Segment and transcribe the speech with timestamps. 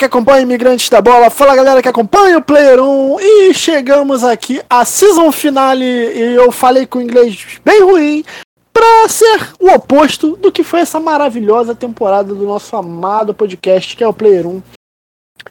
[0.00, 4.62] Que acompanha Imigrantes da Bola, fala galera que acompanha o Player 1 e chegamos aqui
[4.70, 8.24] à season finale e eu falei com inglês bem ruim
[8.72, 14.02] para ser o oposto do que foi essa maravilhosa temporada do nosso amado podcast que
[14.02, 14.62] é o Player 1.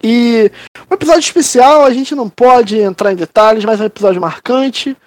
[0.03, 0.51] E
[0.89, 4.97] um episódio especial, a gente não pode entrar em detalhes, mas é um episódio marcante.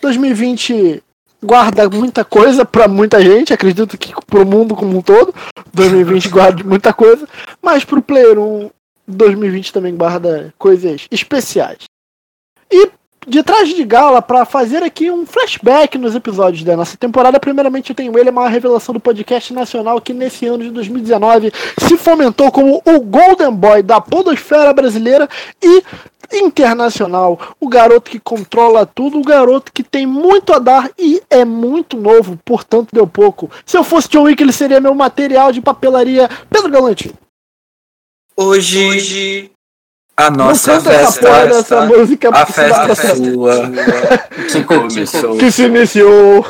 [0.00, 1.02] 2020
[1.42, 5.34] guarda muita coisa para muita gente, acredito que pro mundo como um todo.
[5.72, 7.28] 2020 guarda muita coisa,
[7.62, 8.70] mas pro Player 1
[9.06, 11.78] 2020 também guarda coisas especiais.
[12.70, 12.90] E
[13.26, 17.38] de trás de gala para fazer aqui um flashback nos episódios da nossa temporada.
[17.38, 21.52] Primeiramente, eu tenho ele, a maior revelação do podcast nacional que nesse ano de 2019
[21.78, 25.28] se fomentou como o Golden Boy da podosfera brasileira
[25.62, 25.82] e
[26.32, 31.44] internacional, o garoto que controla tudo, o garoto que tem muito a dar e é
[31.44, 33.50] muito novo, portanto deu pouco.
[33.66, 36.28] Se eu fosse John Wick, ele seria meu material de papelaria.
[36.48, 37.12] Pedro Galante.
[38.36, 39.52] Hoje, Hoje
[40.16, 43.70] a nossa não festa, essa, música a festa é sua,
[44.52, 46.44] que começou, que se iniciou.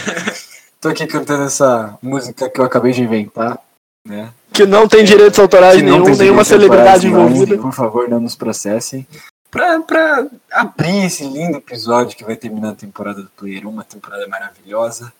[0.80, 3.58] Tô aqui cantando essa música que eu acabei de inventar,
[4.06, 4.30] né?
[4.54, 7.58] Que não tem direitos autorais nenhum, nenhuma celebridade envolvida.
[7.58, 9.04] Por favor, não nos processem.
[9.50, 13.82] Pra, pra abrir esse lindo episódio que vai terminar a temporada do Player 1, uma
[13.82, 15.12] temporada maravilhosa.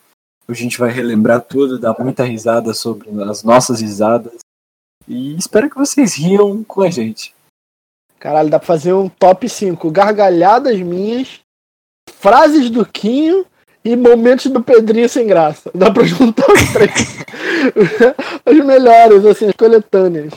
[0.46, 4.34] A gente vai relembrar tudo, dar muita risada sobre as nossas risadas.
[5.08, 7.34] E espero que vocês riam com a gente.
[8.20, 9.90] Caralho, dá pra fazer um top 5.
[9.90, 11.40] Gargalhadas minhas,
[12.20, 13.44] frases do Quinho
[13.84, 15.70] e momentos do Pedrinho sem graça.
[15.74, 17.18] Dá pra juntar os três.
[18.46, 20.32] os melhores, assim, as coletâneas.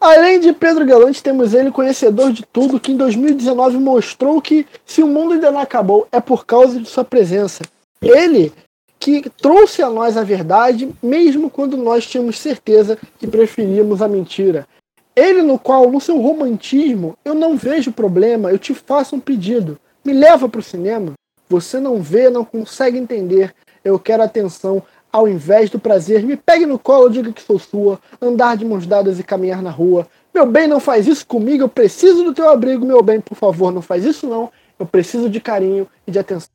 [0.00, 5.02] Além de Pedro Galante, temos ele conhecedor de tudo, que em 2019 mostrou que se
[5.02, 7.64] o mundo ainda não acabou é por causa de sua presença.
[8.00, 8.52] Ele
[9.00, 14.66] que trouxe a nós a verdade, mesmo quando nós tínhamos certeza que preferíamos a mentira.
[15.14, 19.78] Ele no qual, no seu romantismo, eu não vejo problema, eu te faço um pedido.
[20.04, 21.14] Me leva para o cinema.
[21.48, 23.54] Você não vê, não consegue entender.
[23.84, 24.82] Eu quero atenção
[25.12, 26.22] ao invés do prazer.
[26.22, 27.98] Me pegue no colo, diga que sou sua.
[28.20, 30.06] Andar de mãos dadas e caminhar na rua.
[30.34, 31.64] Meu bem, não faz isso comigo.
[31.64, 34.50] Eu preciso do teu abrigo, meu bem, por favor, não faz isso não.
[34.78, 36.50] Eu preciso de carinho e de atenção.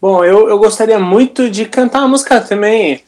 [0.00, 3.04] Bom, eu, eu gostaria muito de cantar uma música também.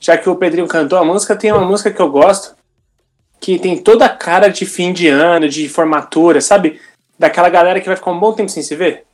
[0.00, 2.54] Já que o Pedrinho cantou a música, tem uma música que eu gosto,
[3.40, 6.80] que tem toda a cara de fim de ano, de formatura, sabe?
[7.18, 9.04] Daquela galera que vai ficar um bom tempo sem se ver.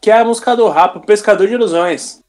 [0.00, 2.20] Que é a música do Rapa, Pescador de Ilusões.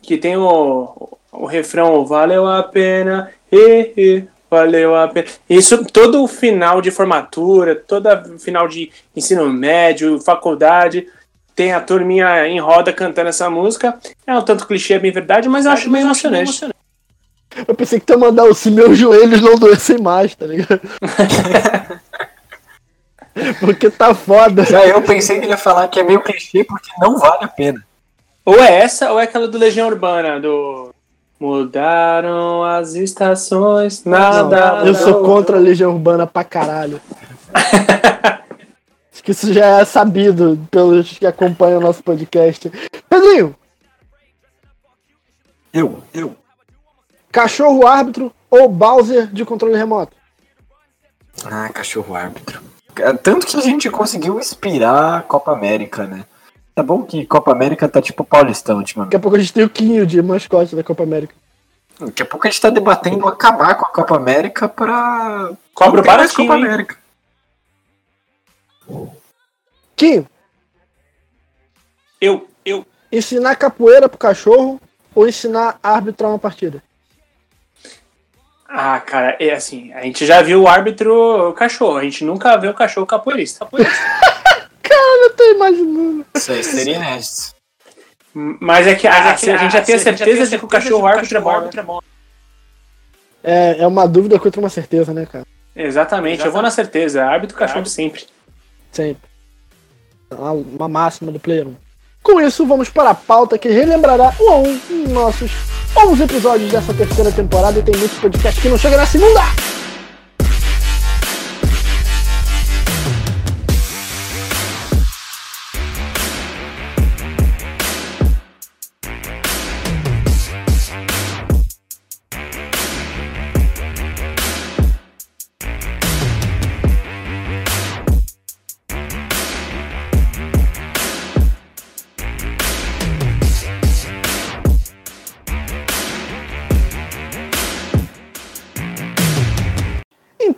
[0.00, 5.26] Que tem o, o refrão Valeu a pena, e, e, valeu a pena.
[5.48, 11.06] Isso, todo final de formatura, todo final de ensino médio, faculdade,
[11.54, 13.98] tem a turminha em roda cantando essa música.
[14.26, 16.66] É um tanto clichê, é bem verdade, mas eu acho meio emocionante.
[17.68, 20.80] Eu pensei que tu ia mandar o se meus joelhos não doessem mais, tá ligado?
[23.60, 24.64] porque tá foda.
[24.64, 27.48] Já eu pensei que ele ia falar que é meio clichê porque não vale a
[27.48, 27.84] pena.
[28.44, 30.92] Ou é essa, ou é aquela do Legião Urbana, do.
[31.38, 34.76] Mudaram as estações, nada.
[34.76, 37.00] Não, eu sou contra a Legião Urbana pra caralho.
[39.12, 42.70] Acho que isso já é sabido pelos que acompanham o nosso podcast.
[43.08, 43.56] Pedrinho!
[45.72, 46.36] Eu, eu.
[47.30, 50.16] Cachorro árbitro ou Bowser de controle remoto?
[51.44, 52.71] Ah, cachorro árbitro.
[53.22, 56.24] Tanto que a gente conseguiu inspirar a Copa América, né?
[56.74, 59.10] Tá bom que Copa América tá tipo Paulistão ultimamente.
[59.10, 61.34] Daqui a pouco a gente tem o Quinho de mascote da Copa América.
[62.00, 65.52] Daqui a pouco a gente tá debatendo acabar com a Copa América pra.
[65.74, 66.96] Cobra para mais Copa América.
[69.96, 70.26] Quinho,
[72.20, 72.84] Eu, eu.
[73.10, 74.80] ensinar capoeira pro cachorro
[75.14, 76.82] ou ensinar a arbitrar uma partida?
[78.74, 82.56] Ah, cara, é assim, a gente já viu o árbitro o cachorro, a gente nunca
[82.56, 83.66] viu o cachorro capoeirista.
[84.82, 86.26] Cara, eu tô imaginando.
[86.34, 87.54] Isso aí seria inédito.
[88.32, 91.36] Mas é que, a, a gente já tem a certeza de que o cachorro árbitro
[91.36, 92.00] é bom.
[93.44, 95.44] É, é uma dúvida contra uma certeza, né, cara?
[95.76, 98.24] Exatamente, eu vou na certeza, árbitro cachorro sempre.
[98.90, 99.28] Sempre.
[100.30, 101.76] Uma, uma máxima do Player 1.
[102.22, 105.50] Com isso, vamos para a pauta que relembrará um a um nossos
[105.96, 109.71] 11 episódios dessa terceira temporada e tem muitos podcasts que não chega na segunda!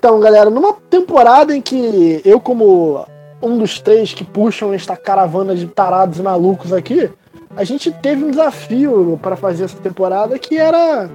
[0.05, 3.07] Então, galera, numa temporada em que eu, como
[3.41, 7.09] um dos três que puxam esta caravana de tarados malucos aqui,
[7.57, 11.09] a gente teve um desafio para fazer essa temporada que era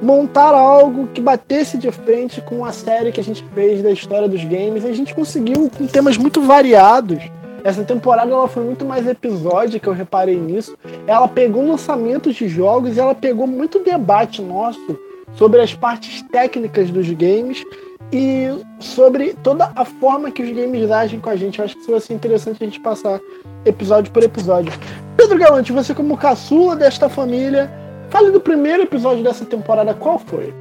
[0.00, 4.28] montar algo que batesse de frente com a série que a gente fez da história
[4.28, 4.84] dos games.
[4.84, 7.18] E a gente conseguiu com temas muito variados.
[7.64, 10.78] Essa temporada ela foi muito mais episódica, eu reparei nisso.
[11.08, 14.96] Ela pegou lançamentos de jogos e ela pegou muito debate nosso
[15.34, 17.64] sobre as partes técnicas dos games
[18.12, 18.48] e
[18.80, 21.58] sobre toda a forma que os games agem com a gente.
[21.58, 23.20] Eu acho que isso vai ser interessante a gente passar
[23.64, 24.72] episódio por episódio.
[25.16, 27.70] Pedro Galante, você como caçula desta família,
[28.10, 30.54] fale do primeiro episódio dessa temporada, qual foi?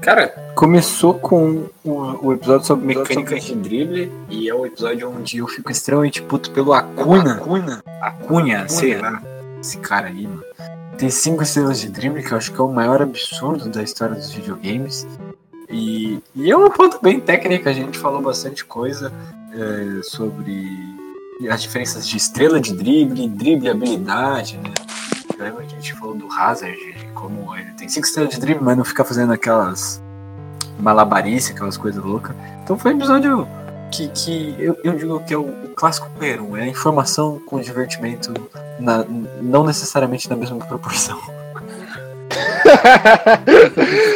[0.00, 5.38] Cara, começou com o, o episódio sobre mecânicas de drible e é o episódio onde
[5.38, 7.34] eu fico extremamente puto pelo Acuna.
[7.34, 9.22] Acuna, Acunha, sei lá,
[9.60, 10.42] esse cara aí, mano.
[10.98, 14.16] Tem cinco estrelas de drible, que eu acho que é o maior absurdo da história
[14.16, 15.06] dos videogames.
[15.72, 19.10] E, e é uma ponto bem técnica, a gente falou bastante coisa
[19.52, 20.68] é, sobre
[21.50, 24.74] as diferenças de estrela de drible, drible habilidade, né?
[25.36, 26.78] Eu lembro que a gente falou do Hazard,
[27.14, 30.00] como ele tem cinco estrelas de drible, mas não fica fazendo aquelas
[30.78, 32.36] malabarices, aquelas coisas loucas.
[32.62, 33.48] Então foi um episódio
[33.90, 37.58] que, que eu, eu digo que é o, o clássico Peru, é a informação com
[37.60, 38.32] divertimento,
[38.78, 39.04] na,
[39.40, 41.18] não necessariamente na mesma proporção.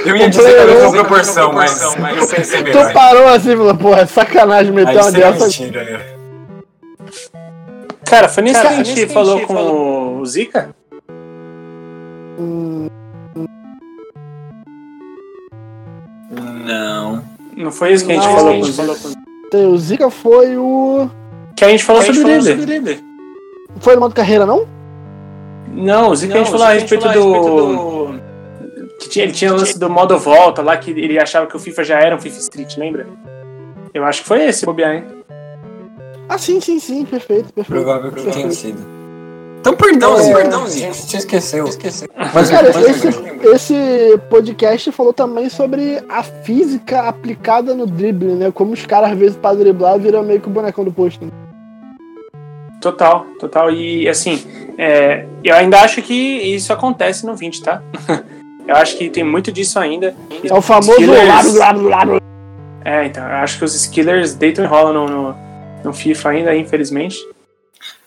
[0.07, 3.75] eu ia dizer na mesma proporção, mas, mas eu pensei Tu parou assim e falou,
[3.77, 5.45] porra, é sacanagem meter uma dessa.
[5.47, 6.01] Mentira, né?
[8.05, 10.19] Cara, foi nisso Cara, que a gente que a falou com falou.
[10.21, 10.71] o Zika?
[16.65, 17.23] Não.
[17.57, 19.57] Não foi isso que a gente Não, falou a com o Zika?
[19.57, 21.09] O Zika foi o.
[21.57, 22.61] Que a gente falou A gente sobre falou ele.
[22.61, 23.05] sobre ele.
[23.81, 24.67] Foi no modo carreira, não?
[25.73, 28.26] Não, o Zika a gente falou a respeito do.
[29.07, 31.61] Que tinha, ele tinha o lance do modo volta lá, que ele achava que o
[31.61, 33.07] FIFA já era um FIFA Street, lembra?
[33.95, 35.05] Eu acho que foi esse, bobear, hein?
[36.29, 37.83] Ah, sim, sim, sim, perfeito, perfeito.
[37.85, 38.97] Provável que tenha sido.
[39.61, 40.93] Então, perdão, É, perdão, Zico.
[40.93, 41.67] Gente esqueceu.
[41.67, 42.09] esqueceu.
[42.35, 43.09] Mas, Cara, mas- esse,
[43.49, 48.51] esse podcast falou também sobre a física aplicada no drible, né?
[48.53, 51.25] Como os caras, às vezes, pra driblar, viram meio que o bonecão do posto.
[51.25, 51.31] né?
[52.81, 53.71] Total, total.
[53.73, 54.45] E assim,
[54.79, 57.83] é, eu ainda acho que isso acontece no 20, tá?
[58.67, 60.15] eu acho que tem muito disso ainda.
[60.45, 62.23] É o famoso Skillers- lado, lado, lado.
[62.85, 65.37] É, então, eu acho que os Skillers deitam e rolam no, no,
[65.85, 67.17] no FIFA ainda, infelizmente.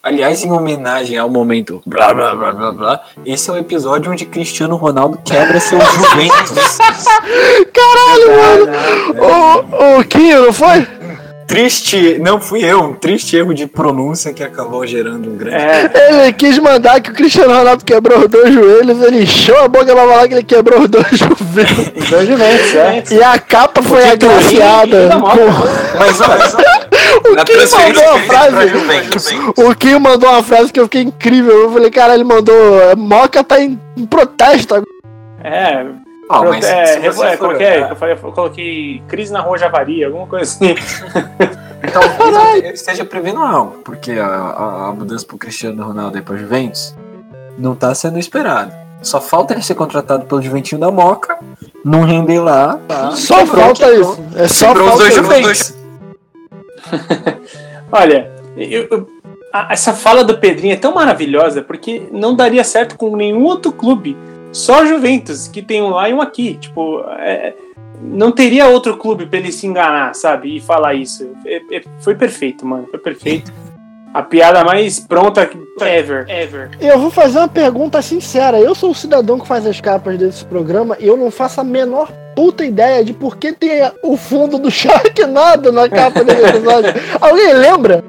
[0.01, 4.25] Aliás, em homenagem ao momento blá blá blá blá blá, esse é o episódio onde
[4.25, 6.77] Cristiano Ronaldo quebra seu Juventus.
[9.17, 10.87] O, o Kinho, não foi?
[11.49, 15.55] Triste, não fui eu, um triste erro de pronúncia que acabou gerando um grande.
[15.57, 19.67] É, Ele quis mandar que o Cristiano Ronaldo quebrou os dois joelhos, ele encheu a
[19.67, 22.09] boca pra falar que ele quebrou os dois joelhos.
[22.09, 23.03] dois Juventus, é.
[23.11, 25.09] E a capa foi Porque agraciada.
[25.97, 26.79] Mas olha,
[27.19, 28.67] O Kim mandou uma frase.
[28.69, 29.27] Juventus.
[29.57, 31.63] O Kim mandou uma frase que eu fiquei incrível.
[31.63, 32.55] Eu falei, cara, ele mandou.
[32.95, 34.87] Moca tá em, em protesto agora.
[35.43, 35.85] É,
[36.29, 37.91] ó, mas é, revo- é, for é?
[37.91, 40.75] Eu, falei, eu coloquei crise na rua Javari, alguma coisa assim.
[41.91, 46.35] talvez eu esteja prevendo algo, porque a, a- a mudança pro Cristiano Ronaldo e pra
[46.37, 46.95] Juventus
[47.57, 48.77] não tá sendo esperada.
[49.01, 51.37] Só falta ele ser contratado pelo Juventinho da Moca,
[51.85, 53.11] não render lá, tá?
[53.11, 54.11] Só Quebrou, falta quebrou.
[54.13, 54.23] isso.
[54.35, 55.23] É só Quebrou os falta dois isso.
[55.23, 55.79] Juventus.
[57.91, 59.07] Olha, eu- eu-
[59.53, 63.71] a- essa fala do Pedrinho é tão maravilhosa porque não daria certo com nenhum outro
[63.71, 64.17] clube.
[64.51, 66.55] Só a Juventus, que tem um lá e um aqui.
[66.55, 67.53] Tipo, é,
[68.01, 70.57] não teria outro clube pra ele se enganar, sabe?
[70.57, 71.29] E falar isso.
[71.45, 72.87] É- é- foi perfeito, mano.
[72.89, 73.51] Foi perfeito.
[74.11, 76.25] A piada mais pronta que- ever.
[76.27, 76.71] Ever.
[76.81, 78.59] Eu vou fazer uma pergunta sincera.
[78.59, 81.63] Eu sou o cidadão que faz as capas desse programa e eu não faço a
[81.63, 86.91] menor puta ideia de por que tem o fundo do Sharknado na capa desse episódio.
[87.21, 88.03] Alguém lembra?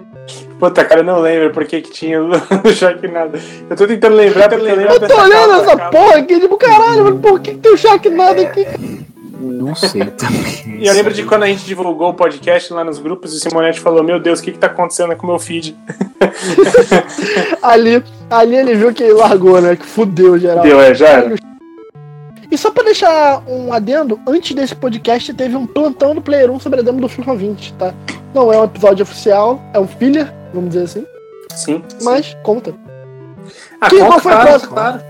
[0.59, 3.39] Puta, cara, eu não lembro por que que tinha o Sharknado.
[3.69, 5.91] Eu tô tentando lembrar porque eu lembro Eu tô olhando essa capa.
[5.91, 8.67] porra aqui, tipo, caralho, mas por que que tem o Sharknado aqui?
[9.41, 10.81] Não sei também.
[10.81, 13.41] E eu lembro de quando a gente divulgou o podcast lá nos grupos e o
[13.41, 15.75] Simonetti falou: Meu Deus, o que que tá acontecendo com o meu feed?
[17.63, 19.77] Ali, ali ele viu que ele largou, né?
[19.77, 20.63] Que fudeu geral.
[20.63, 21.50] Deu, é, já era.
[22.51, 26.59] E só pra deixar um adendo, antes desse podcast teve um plantão do Player 1
[26.61, 27.95] sobre a demo do FIFA 20, tá?
[28.35, 31.07] Não é um episódio oficial, é um filler, vamos dizer assim,
[31.55, 31.83] Sim.
[32.03, 32.75] mas conta.
[33.81, 35.01] Ah, Quem- conta, qual foi claro, claro.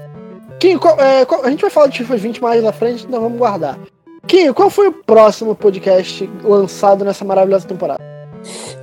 [0.58, 3.20] Kim, qual- é, qual- a gente vai falar de FIFA 20 mais na frente, então
[3.20, 3.78] vamos guardar.
[4.26, 8.00] Kim, qual foi o próximo podcast lançado nessa maravilhosa temporada?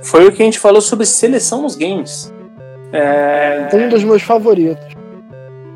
[0.02, 2.32] Foi o que a gente falou sobre seleção nos games.
[2.92, 4.84] É, Um dos meus favoritos.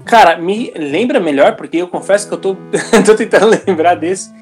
[0.04, 2.56] Cara, me lembra melhor, porque eu confesso que eu tô,
[3.06, 4.32] tô tentando lembrar desse.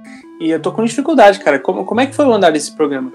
[0.41, 1.59] E eu tô com dificuldade, cara.
[1.59, 3.13] Como, como é que foi o andar desse programa?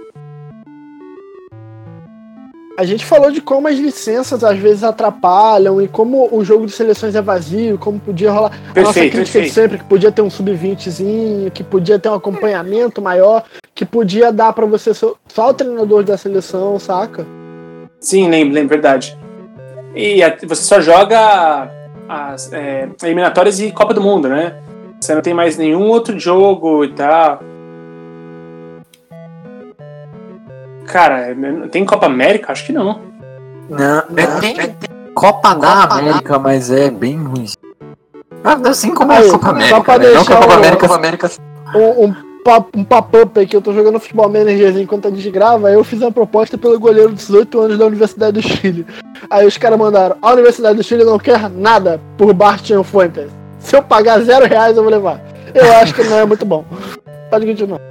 [2.78, 6.74] A gente falou de como as licenças às vezes atrapalham e como o jogo de
[6.74, 8.50] seleções é vazio, como podia rolar.
[8.50, 9.46] Perfeito, a nossa crítica perfeito.
[9.46, 14.30] de sempre, que podia ter um sub-20zinho, que podia ter um acompanhamento maior, que podia
[14.30, 17.26] dar pra você ser só o treinador da seleção, saca?
[18.02, 19.18] Sim, lembro, lembro, verdade.
[19.96, 21.72] E você só joga
[22.08, 24.56] as é, eliminatórias e Copa do Mundo, né?
[25.00, 27.40] Você não tem mais nenhum outro jogo e tal.
[30.86, 31.36] Cara,
[31.72, 32.52] tem Copa América?
[32.52, 33.00] Acho que não.
[33.70, 37.46] Não, é, tem, é, tem Copa da América, mas é bem ruim.
[38.44, 39.82] Ah, Assim como a Aí, Copa só América.
[39.84, 40.06] pra né?
[40.06, 41.32] Não deixar Copa o- América, Copa América.
[41.76, 42.16] Um, um,
[42.76, 46.00] um pop-up aí que eu tô jogando futebol manager enquanto a gente grava, eu fiz
[46.02, 48.86] uma proposta pelo goleiro de 18 anos da Universidade do Chile.
[49.30, 53.32] Aí os caras mandaram, a Universidade do Chile não quer nada por Bastian Fuentes.
[53.60, 55.20] Se eu pagar zero reais, eu vou levar.
[55.54, 56.64] Eu acho que não é muito bom.
[57.32, 57.82] Pode continuar.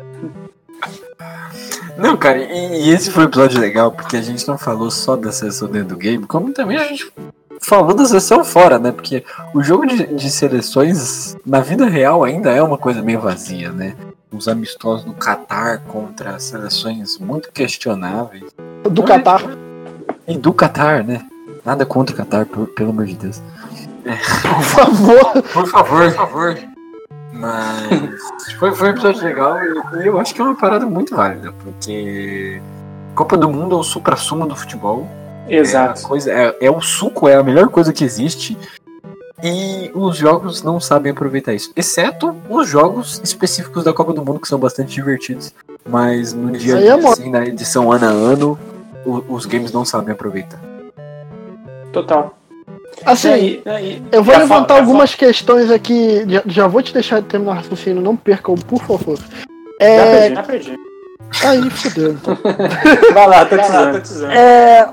[1.97, 5.17] Não, cara, e, e esse foi um episódio legal, porque a gente não falou só
[5.17, 7.13] da seleção dentro do game, como também a gente
[7.61, 8.93] falou da seleção fora, né?
[8.93, 13.71] Porque o jogo de, de seleções, na vida real, ainda é uma coisa meio vazia,
[13.71, 13.95] né?
[14.35, 18.45] Os amistosos no Catar contra seleções muito questionáveis.
[18.91, 19.43] Do Catar.
[20.27, 21.25] E do Catar, né?
[21.65, 23.41] Nada contra o Catar, pelo, amor de Deus.
[24.43, 25.43] Por favor.
[25.43, 26.59] Por favor, por favor.
[27.33, 29.59] Mas foi, foi um episódio legal
[30.03, 32.61] e eu acho que é uma parada muito válida, porque
[33.15, 35.09] Copa do Mundo é o supra-sumo do futebol.
[35.49, 36.03] É, Exato.
[36.03, 38.57] coisa, é, é o suco, é a melhor coisa que existe.
[39.47, 41.71] E os jogos não sabem aproveitar isso.
[41.77, 45.53] Exceto os jogos específicos da Copa do Mundo, que são bastante divertidos.
[45.87, 48.59] Mas no dia a é dia, mo- assim, na edição ano a ano,
[49.29, 50.59] os games não sabem aproveitar.
[51.93, 52.35] Total.
[53.05, 56.25] Assim, E aí- aí- eu vou já levantar fala- algumas questões aqui.
[56.27, 59.19] Já, já vou te deixar terminar o raciocínio, não percam, por favor.
[59.19, 59.45] fala-
[59.79, 59.99] É.
[59.99, 60.77] Já perdi, já perdi.
[61.45, 62.13] Aí, fodeu.
[62.13, 62.39] Então.
[63.13, 64.31] Vai lá, tô precisando.
[64.33, 64.89] É,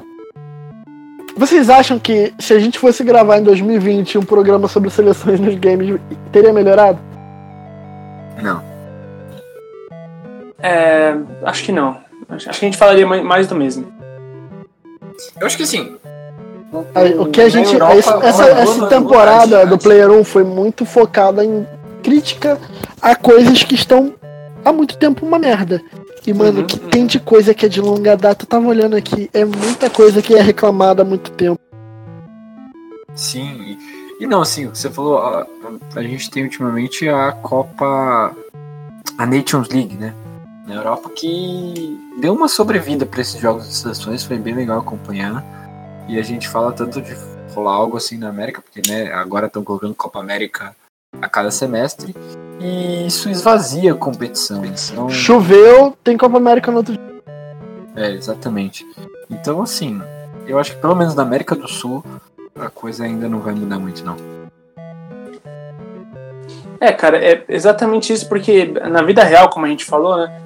[1.36, 5.56] Vocês acham que se a gente fosse gravar em 2020 um programa sobre seleções nos
[5.56, 6.00] games,
[6.32, 7.00] teria melhorado?
[8.42, 8.62] Não.
[10.62, 11.98] É, acho que não.
[12.30, 13.92] Acho que a gente falaria mai- mais do mesmo.
[15.40, 15.96] Eu acho que sim.
[17.20, 17.74] O que a gente.
[17.74, 21.68] Europa, essa essa, essa temporada do Player 1 foi muito focada em
[22.02, 22.58] crítica
[23.02, 24.14] a coisas que estão
[24.64, 25.82] há muito tempo uma merda.
[26.26, 26.90] E, mano, Uhum, que uhum.
[26.90, 30.22] tem de coisa que é de longa data, eu tava olhando aqui, é muita coisa
[30.22, 31.60] que é reclamada há muito tempo.
[33.16, 33.78] Sim,
[34.20, 35.48] e, e não, assim, você falou, a,
[35.96, 38.36] a gente tem ultimamente a Copa,
[39.18, 40.14] a Nations League, né?
[40.68, 45.44] Na Europa, que deu uma sobrevida para esses jogos de seleções, foi bem legal acompanhar.
[46.08, 47.16] E a gente fala tanto de
[47.54, 50.76] rolar algo assim na América, porque né, agora estão colocando Copa América
[51.20, 52.16] a cada semestre,
[52.62, 54.64] e isso esvazia a competição.
[54.64, 57.24] Então, Choveu, tem Copa América no outro dia.
[57.96, 58.86] é, exatamente.
[59.30, 60.00] Então, assim,
[60.46, 62.04] eu acho que pelo menos na América do Sul
[62.56, 64.16] a coisa ainda não vai mudar muito, não.
[66.80, 70.42] É, cara, é exatamente isso, porque na vida real, como a gente falou, né?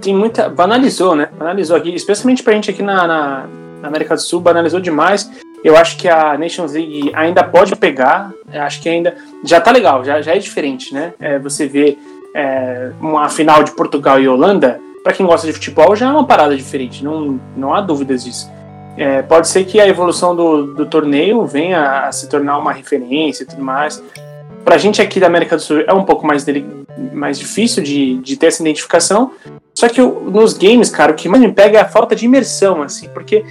[0.00, 0.48] Tem muita.
[0.48, 1.28] Banalizou, né?
[1.38, 3.46] Banalizou aqui, especialmente pra gente aqui na, na,
[3.80, 5.30] na América do Sul, banalizou demais.
[5.62, 9.14] Eu acho que a Nations League ainda pode pegar, acho que ainda.
[9.44, 11.14] Já tá legal, já, já é diferente, né?
[11.20, 11.98] É, você vê
[12.34, 16.26] é, uma final de Portugal e Holanda, pra quem gosta de futebol, já é uma
[16.26, 18.50] parada diferente, não, não há dúvidas disso.
[18.96, 23.42] É, pode ser que a evolução do, do torneio venha a se tornar uma referência
[23.42, 24.02] e tudo mais.
[24.64, 26.64] Pra gente aqui da América do Sul é um pouco mais, dele,
[27.12, 29.32] mais difícil de, de ter essa identificação.
[29.74, 32.82] Só que nos games, cara, o que mais me pega é a falta de imersão,
[32.82, 33.44] assim, porque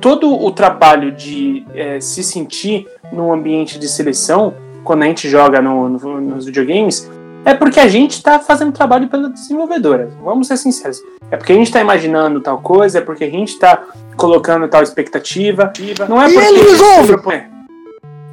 [0.00, 5.62] todo o trabalho de é, se sentir num ambiente de seleção, quando a gente joga
[5.62, 7.10] no- no- nos videogames,
[7.44, 10.10] é porque a gente tá fazendo trabalho pela desenvolvedora.
[10.22, 11.00] Vamos ser sinceros.
[11.30, 13.82] É porque a gente tá imaginando tal coisa, é porque a gente tá
[14.16, 15.72] colocando tal expectativa.
[16.08, 17.44] Não é E porque eles se ouvem.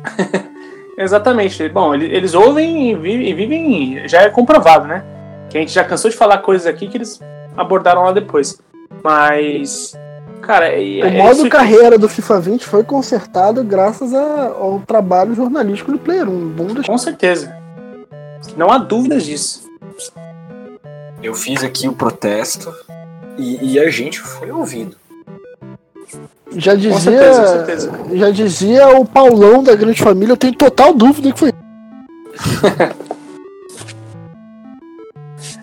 [0.98, 1.68] Exatamente.
[1.70, 5.04] Bom, ele- eles ouvem e e vivem, já é comprovado, né?
[5.50, 7.20] Que a gente já cansou de falar coisas aqui que eles
[7.58, 8.60] abordaram lá depois.
[9.04, 9.98] Mas,
[10.42, 14.80] cara, é, O é modo isso- carreira do FIFA 20 foi consertado graças a- ao
[14.86, 16.54] trabalho jornalístico do Player 1.
[16.56, 16.92] Vamos deixar.
[16.92, 17.56] Com certeza.
[18.58, 19.70] Não há dúvidas disso.
[21.22, 22.74] Eu fiz aqui o protesto
[23.38, 24.96] e, e a gente foi ouvido.
[26.54, 27.92] Já dizia, certeza, com certeza.
[28.14, 31.54] já dizia o Paulão da Grande Família, eu tenho total dúvida que foi.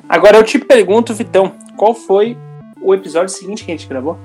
[0.09, 2.37] Agora eu te pergunto, Vitão, qual foi
[2.81, 4.17] o episódio seguinte que a gente gravou?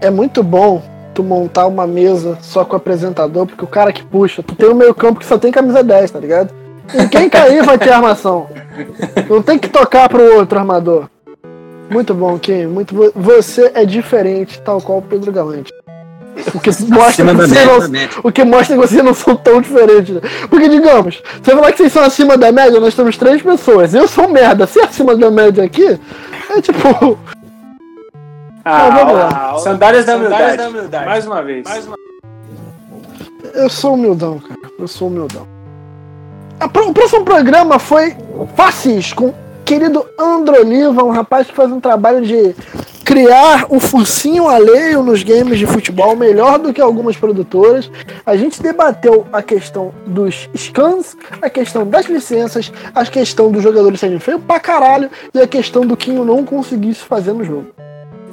[0.00, 0.82] É muito bom
[1.14, 4.68] tu montar uma mesa só com o apresentador, porque o cara que puxa, tu tem
[4.68, 6.52] um meio campo que só tem camisa 10, tá ligado?
[6.92, 8.46] Em quem cair vai ter armação.
[9.30, 11.08] Não tem que tocar pro outro armador.
[11.88, 12.66] Muito bom, Kim.
[12.66, 15.72] Muito bo- Você é diferente, tal qual o Pedro Galante.
[16.52, 18.10] O que mostra que você não- média.
[18.22, 20.16] o que mostra que vocês não são tão diferentes.
[20.16, 20.20] Né?
[20.50, 23.94] Porque, digamos, você falar que vocês são acima da média, nós temos três pessoas.
[23.94, 24.66] Eu sou merda.
[24.66, 25.98] Ser acima da média aqui
[26.50, 27.16] é tipo.
[28.64, 29.58] Ah, Mas vamos ó, lá.
[29.58, 31.04] Sandálias da humildade.
[31.06, 31.64] Mais uma vez.
[33.54, 34.60] Eu sou humildão, cara.
[34.78, 35.46] Eu sou humildão.
[36.58, 38.16] A pro- O próximo programa foi
[38.56, 42.54] Facis, com o querido Androliva, um rapaz que faz um trabalho de
[43.04, 47.90] criar o focinho alheio nos games de futebol, melhor do que algumas produtoras.
[48.24, 54.00] A gente debateu a questão dos scans, a questão das licenças, a questão dos jogadores
[54.00, 57.66] serem feios pra caralho e a questão do Quinho não conseguir se fazer no jogo.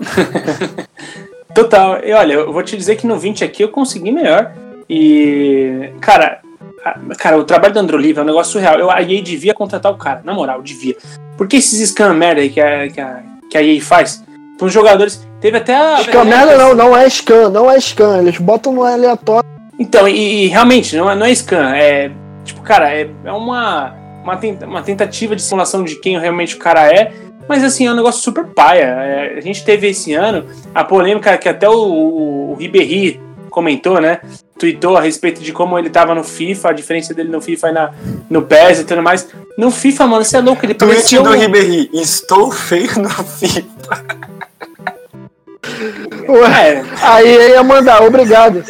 [1.53, 1.99] Total.
[2.03, 4.51] E olha, eu vou te dizer que no 20 aqui eu consegui melhor.
[4.89, 6.39] E, cara,
[6.83, 8.77] a- cara, o trabalho do Androliva é um negócio surreal.
[8.79, 10.95] Eu, a EA devia contratar o cara, na moral, devia.
[11.37, 14.23] Porque esses scam merda aí que a, que a, que a EA faz,
[14.57, 15.25] para os jogadores.
[15.39, 15.97] Teve até a.
[16.03, 18.19] Scan merda não, não é scan, não é scan.
[18.19, 19.49] Eles botam no aleatório.
[19.79, 21.73] Então, e, e realmente, não é, não é scan.
[21.75, 22.11] É.
[22.43, 23.93] Tipo, cara, é, é uma,
[24.23, 27.11] uma, tenta- uma tentativa de simulação de quem realmente o cara é.
[27.51, 28.83] Mas assim, é um negócio super paia.
[28.85, 33.99] É, a gente teve esse ano a polêmica que até o, o, o Ribéry comentou,
[33.99, 34.21] né?
[34.57, 37.71] Tweetou a respeito de como ele tava no FIFA, a diferença dele no FIFA e
[37.73, 37.91] na,
[38.29, 39.27] no PES e tudo mais.
[39.57, 41.89] No FIFA, mano, você é louco, ele Tweet parecia do um- Ribéry.
[41.93, 44.21] Estou feio no FIFA.
[46.29, 48.63] Ué, É, aí eu ia mandar, obrigado.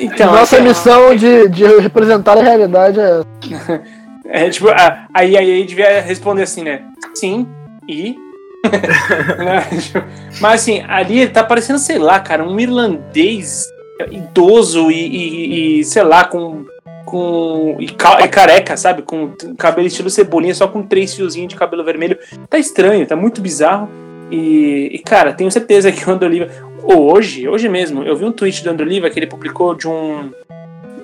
[0.00, 3.82] então, Nossa então, missão de, de representar a realidade é essa.
[4.24, 6.82] É, tipo, a- aí a EA devia responder assim, né?
[7.14, 7.46] Sim,
[7.88, 8.16] e.
[9.38, 9.60] Né?
[9.80, 10.04] Tipo,
[10.40, 13.66] Mas assim, ali ele tá parecendo, sei lá, cara, um irlandês
[14.10, 16.64] idoso e, e- e, sei lá, com.
[17.04, 19.02] com e, ca- e careca, sabe?
[19.02, 22.16] Com cabelo estilo cebolinha, só com três fiozinhos de cabelo vermelho.
[22.48, 23.88] Tá estranho, tá muito bizarro.
[24.30, 26.48] E, e, cara, tenho certeza que o Andoliva.
[26.84, 30.30] Hoje, hoje mesmo, eu vi um tweet do Andoliva que ele publicou de um.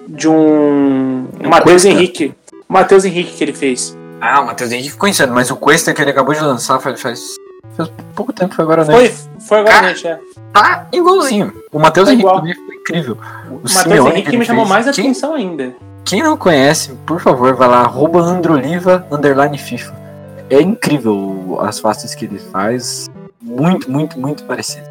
[0.09, 1.27] De um.
[1.43, 1.89] Matheus Cuesta?
[1.89, 2.33] Henrique.
[2.69, 3.97] O Matheus Henrique que ele fez.
[4.21, 7.01] Ah, o Matheus Henrique ficou insano, mas o Cuesta que ele acabou de lançar faz,
[7.01, 7.37] faz,
[7.77, 8.93] faz pouco tempo, foi agora, né?
[8.95, 10.07] Foi, foi agora, gente.
[10.09, 10.19] É.
[10.53, 11.53] Tá igualzinho.
[11.73, 12.41] O Matheus Tá Henrique igual.
[12.41, 13.19] também ficou incrível.
[13.51, 14.85] O, O Matheus Henrique que me chamou fez.
[14.85, 15.75] mais Quem- atenção ainda.
[16.05, 19.95] Quem não conhece, por favor, vai lá, arroba Androliva, underline FIFA.
[20.51, 23.09] É incrível as faces que ele faz.
[23.41, 24.87] Muito, muito, muito parecido.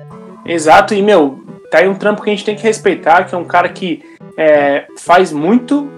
[0.45, 3.37] Exato, e meu, tá aí um trampo que a gente tem que respeitar, que é
[3.37, 4.03] um cara que
[4.37, 5.89] é, faz muito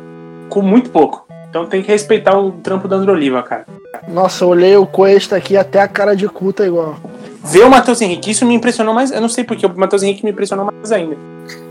[0.49, 1.27] com muito pouco.
[1.49, 3.65] Então tem que respeitar o trampo do André Oliva, cara.
[4.07, 6.95] Nossa, eu olhei o Cuesta aqui até a cara de cu tá igual.
[7.43, 9.11] Ver o Matheus Henrique, isso me impressionou mais.
[9.11, 11.17] Eu não sei porque o Matheus Henrique me impressionou mais ainda.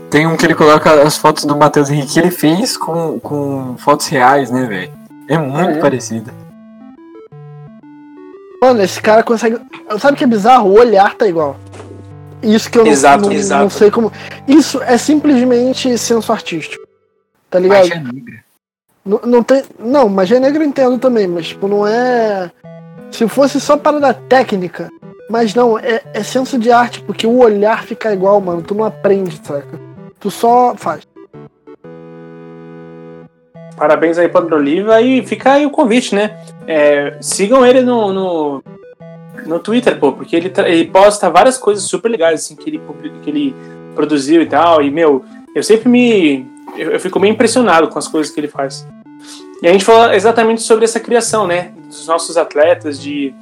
[0.09, 3.75] Tem um que ele coloca as fotos do Matheus Henrique que ele fez com, com
[3.77, 4.91] fotos reais, né, velho?
[5.29, 5.79] É muito É.
[5.79, 6.31] parecido.
[8.61, 9.57] Mano, esse cara consegue.
[9.99, 10.69] Sabe o que é bizarro?
[10.69, 11.55] O olhar tá igual.
[12.41, 13.63] Isso que eu não, Exato, não, exato.
[13.63, 14.11] não sei como.
[14.47, 16.83] Isso é simplesmente senso artístico.
[17.49, 17.87] Tá ligado?
[17.87, 18.43] Faixa negra.
[19.09, 19.63] Não, não tem.
[19.79, 22.51] Não, magia negra eu entendo também, mas tipo, não é.
[23.09, 24.87] Se fosse só parada técnica.
[25.27, 28.61] Mas não, é, é senso de arte, porque o olhar fica igual, mano.
[28.61, 29.79] Tu não aprende, saca?
[30.19, 31.07] Tu só faz.
[33.75, 36.37] Parabéns aí pro André Oliva e fica aí o convite, né?
[36.67, 38.63] É, sigam ele no, no,
[39.45, 42.81] no Twitter, pô, porque ele, ele posta várias coisas super legais assim, que, ele,
[43.23, 43.55] que ele
[43.95, 44.83] produziu e tal.
[44.83, 46.45] E, meu, eu sempre me.
[46.77, 48.85] Eu, eu fico meio impressionado com as coisas que ele faz.
[49.61, 51.73] E a gente falou exatamente sobre essa criação, né?
[51.87, 53.33] Dos nossos atletas, de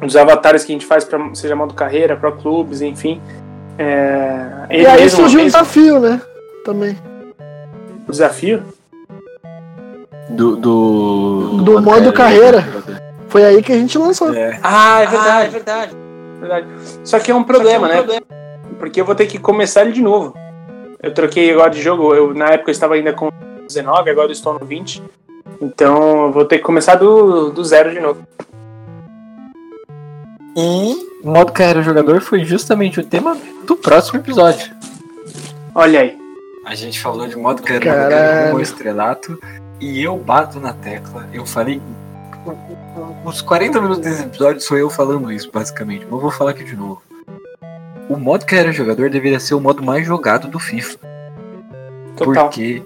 [0.00, 3.20] dos avatares que a gente faz, pra, seja modo carreira, pro clubes, enfim.
[3.76, 6.20] É, e aí mesmo surgiu um fez desafio, né?
[6.64, 6.96] Também.
[8.06, 8.62] o desafio.
[10.30, 12.64] Do, do, Do modo carreira.
[13.28, 14.34] Foi aí que a gente lançou.
[14.34, 14.58] É.
[14.62, 15.96] Ah, é verdade, é verdade.
[16.40, 16.66] verdade.
[17.04, 18.04] Só que é um problema, né?
[18.78, 20.34] Porque eu vou ter que começar ele de novo.
[21.02, 22.14] Eu troquei agora de jogo.
[22.14, 23.30] Eu, na época eu estava ainda com
[23.66, 25.02] 19, agora eu estou no 20.
[25.60, 28.22] Então eu vou ter que começar do, do zero de novo.
[30.56, 34.74] E modo carreira jogador foi justamente o tema do próximo episódio.
[35.74, 36.18] Olha aí.
[36.64, 39.40] A gente falou de modo carreira jogador com o estrelato
[39.80, 41.28] e eu bato na tecla.
[41.32, 41.80] Eu falei.
[43.24, 46.04] Os 40 minutos desse episódio sou eu falando isso, basicamente.
[46.04, 47.02] Mas eu vou falar aqui de novo.
[48.08, 50.98] O modo carreira jogador deveria ser o modo mais jogado do FIFA.
[52.16, 52.44] Total.
[52.44, 52.82] Porque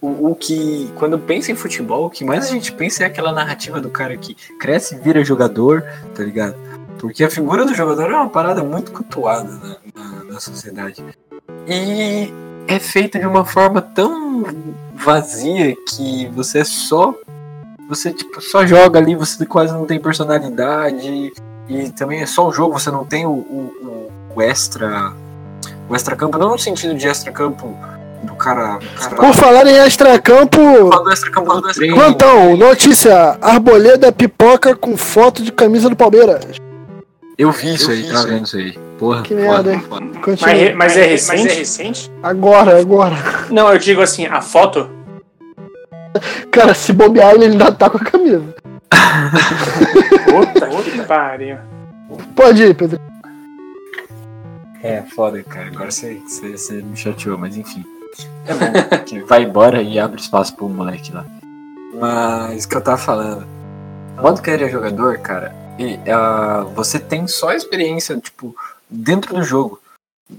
[0.00, 0.90] o, o que.
[0.96, 4.16] Quando pensa em futebol, o que mais a gente pensa é aquela narrativa do cara
[4.16, 5.82] que cresce e vira jogador,
[6.14, 6.54] tá ligado?
[6.98, 11.04] Porque a figura do jogador é uma parada muito cultuada na, na- na sociedade.
[11.68, 12.32] E
[12.66, 14.44] é feita de uma forma tão
[14.94, 17.14] vazia que você é só.
[17.88, 21.32] Você tipo, só joga ali, você quase não tem personalidade.
[21.68, 25.12] E também é só o jogo, você não tem o, o, o extra.
[25.88, 27.76] O extra campo, não no sentido de extra campo
[28.46, 28.78] cara.
[28.78, 30.60] cara Por falar em extracampo.
[31.10, 31.96] Extra campo treino.
[31.96, 36.44] Plantão, notícia: Arboleda pipoca com foto de camisa do Palmeiras.
[37.36, 38.78] Eu vi isso aí, tá vendo isso aí.
[38.98, 39.84] Porra, Que merda, hein?
[39.86, 40.06] foda.
[40.22, 40.54] Continua.
[40.54, 41.54] Mas, mas é recente?
[41.54, 42.10] recente?
[42.22, 43.16] Agora, agora.
[43.50, 44.88] Não, eu digo assim, a foto.
[46.50, 48.54] Cara, se bobear, ele ainda tá com a camisa.
[50.30, 51.58] Puta que pariu.
[52.34, 52.98] Pode ir, Pedro.
[54.82, 55.66] É, foda, cara.
[55.66, 57.84] Agora você, você, você me chateou, mas enfim.
[58.46, 61.24] É bom que vai embora e abre espaço pro moleque lá.
[61.98, 63.46] Mas o que eu tava falando.
[64.20, 68.56] Modo que é jogador, cara, e, ah, você tem só experiência, tipo,
[68.88, 69.80] dentro do jogo.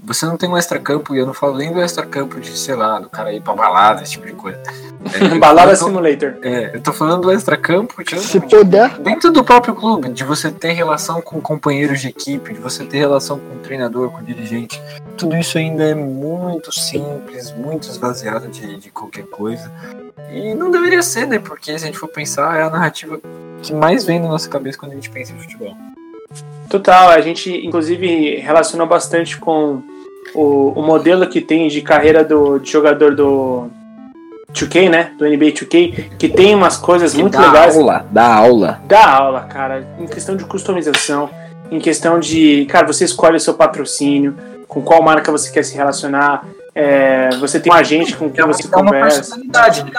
[0.04, 2.98] Você não tem um extra-campo, e eu não falo nem do extra-campo de, sei lá,
[3.00, 4.58] do cara ir pra balada, esse tipo de coisa.
[5.14, 6.34] É, Balada tô- Simulator.
[6.42, 8.98] É, eu tô falando do extra-campo de, Se puder.
[8.98, 12.98] dentro do próprio clube, de você ter relação com companheiros de equipe, de você ter
[12.98, 14.82] relação com o treinador, com o dirigente.
[15.16, 19.70] Tudo isso ainda é muito simples, muito esvaziado de, de qualquer coisa.
[20.32, 21.38] E não deveria ser, né?
[21.38, 23.20] Porque se a gente for pensar, é a narrativa
[23.62, 25.74] que mais vem na nossa cabeça quando a gente pensa em futebol.
[26.68, 29.82] Total, a gente inclusive relacionou bastante com
[30.34, 33.68] o, o modelo que tem de carreira do de jogador do
[34.52, 35.12] 2K, né?
[35.18, 37.76] Do NBA 2K, que tem umas coisas muito legais.
[37.76, 38.80] aula, dá aula.
[38.86, 41.30] Dá aula, cara, em questão de customização,
[41.70, 44.34] em questão de, cara, você escolhe o seu patrocínio,
[44.66, 48.64] com qual marca você quer se relacionar, é, você tem um agente com quem você
[48.64, 49.36] é uma conversa.
[49.36, 49.90] personalidade do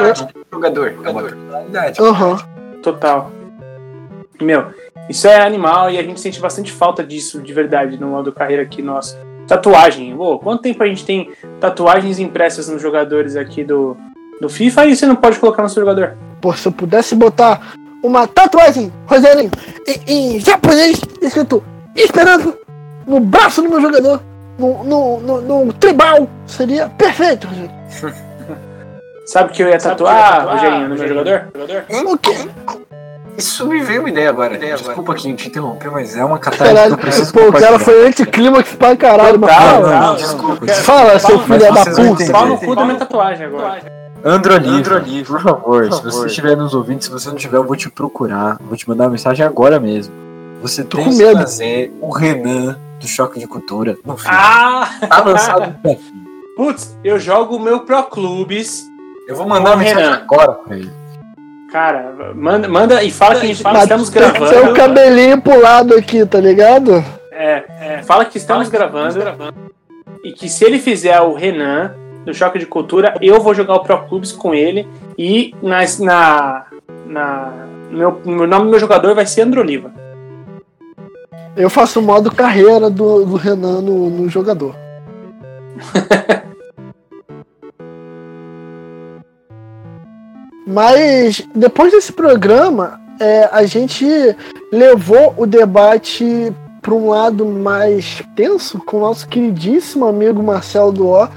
[0.52, 0.94] jogador.
[1.04, 2.02] É uma personalidade.
[2.02, 2.38] Aham.
[2.82, 3.32] Total.
[4.42, 4.68] Meu,
[5.10, 8.64] isso é animal e a gente sente bastante falta disso de verdade no modo carreira
[8.64, 9.18] aqui nosso.
[9.48, 10.14] Tatuagem.
[10.18, 13.98] Ô, quanto tempo a gente tem tatuagens impressas nos jogadores aqui do,
[14.40, 16.16] do FIFA e você não pode colocar no seu jogador?
[16.40, 17.74] Pô, se eu pudesse botar
[18.04, 19.52] uma tatuagem, Rogerinho,
[20.08, 21.64] em, em japonês, escrito
[21.96, 22.58] esperando
[23.08, 24.22] no braço do meu jogador,
[24.58, 27.80] no, no, no, no tribal, seria perfeito, Rogerinho.
[29.26, 31.48] Sabe que eu ia tatuar, Rogerinho, no meu jogador?
[32.06, 32.36] O quê?
[33.40, 34.58] Isso me veio uma ideia agora.
[34.58, 38.06] Desculpa aqui te interromper, mas é uma que Caralho, eu preciso pô, o cara foi
[38.06, 39.80] anticlímax pra caralho, mas fala.
[39.80, 40.16] não, total.
[40.16, 40.66] desculpa.
[40.66, 42.32] Eu Fala, seu filho da vocês vão puta.
[42.32, 44.00] Pau no cu da minha tatuagem agora.
[44.26, 47.90] Androlivre, por favor, se você estiver nos ouvindo, se você não tiver, eu vou te
[47.90, 50.14] procurar, vou te mandar uma mensagem agora mesmo.
[50.62, 54.38] Você Tô tem que fazer o Renan do Choque de Cultura no filme.
[54.38, 54.90] Ah!
[55.08, 55.74] Tá lançado.
[56.58, 58.84] Putz, eu jogo o meu Pro Clubes.
[59.26, 60.18] Eu vou mandar uma mensagem Renan.
[60.18, 60.99] agora pra ele.
[61.72, 64.74] Cara, manda, manda e fala que a gente Mas estamos tem que ter o gravando.
[64.74, 67.04] cabelinho pro lado aqui, tá ligado?
[67.32, 69.20] É, é, fala que estamos gravando
[70.24, 71.94] e que se ele fizer o Renan
[72.26, 76.66] do Choque de Cultura, eu vou jogar o Pro Clubes com ele e nas, na,
[77.06, 77.54] na
[77.92, 79.92] meu, o nome do meu jogador vai ser Androliva.
[81.56, 84.76] Eu faço o modo carreira do, do Renan no, no jogador.
[90.70, 94.06] Mas depois desse programa, é, a gente
[94.72, 101.28] levou o debate para um lado mais tenso com o nosso queridíssimo amigo Marcelo Duó.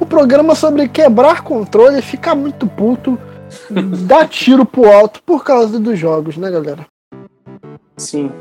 [0.00, 3.16] O programa sobre quebrar controle, ficar muito puto,
[4.08, 6.84] dar tiro pro alto por causa dos jogos, né, galera?
[7.96, 8.32] Sim,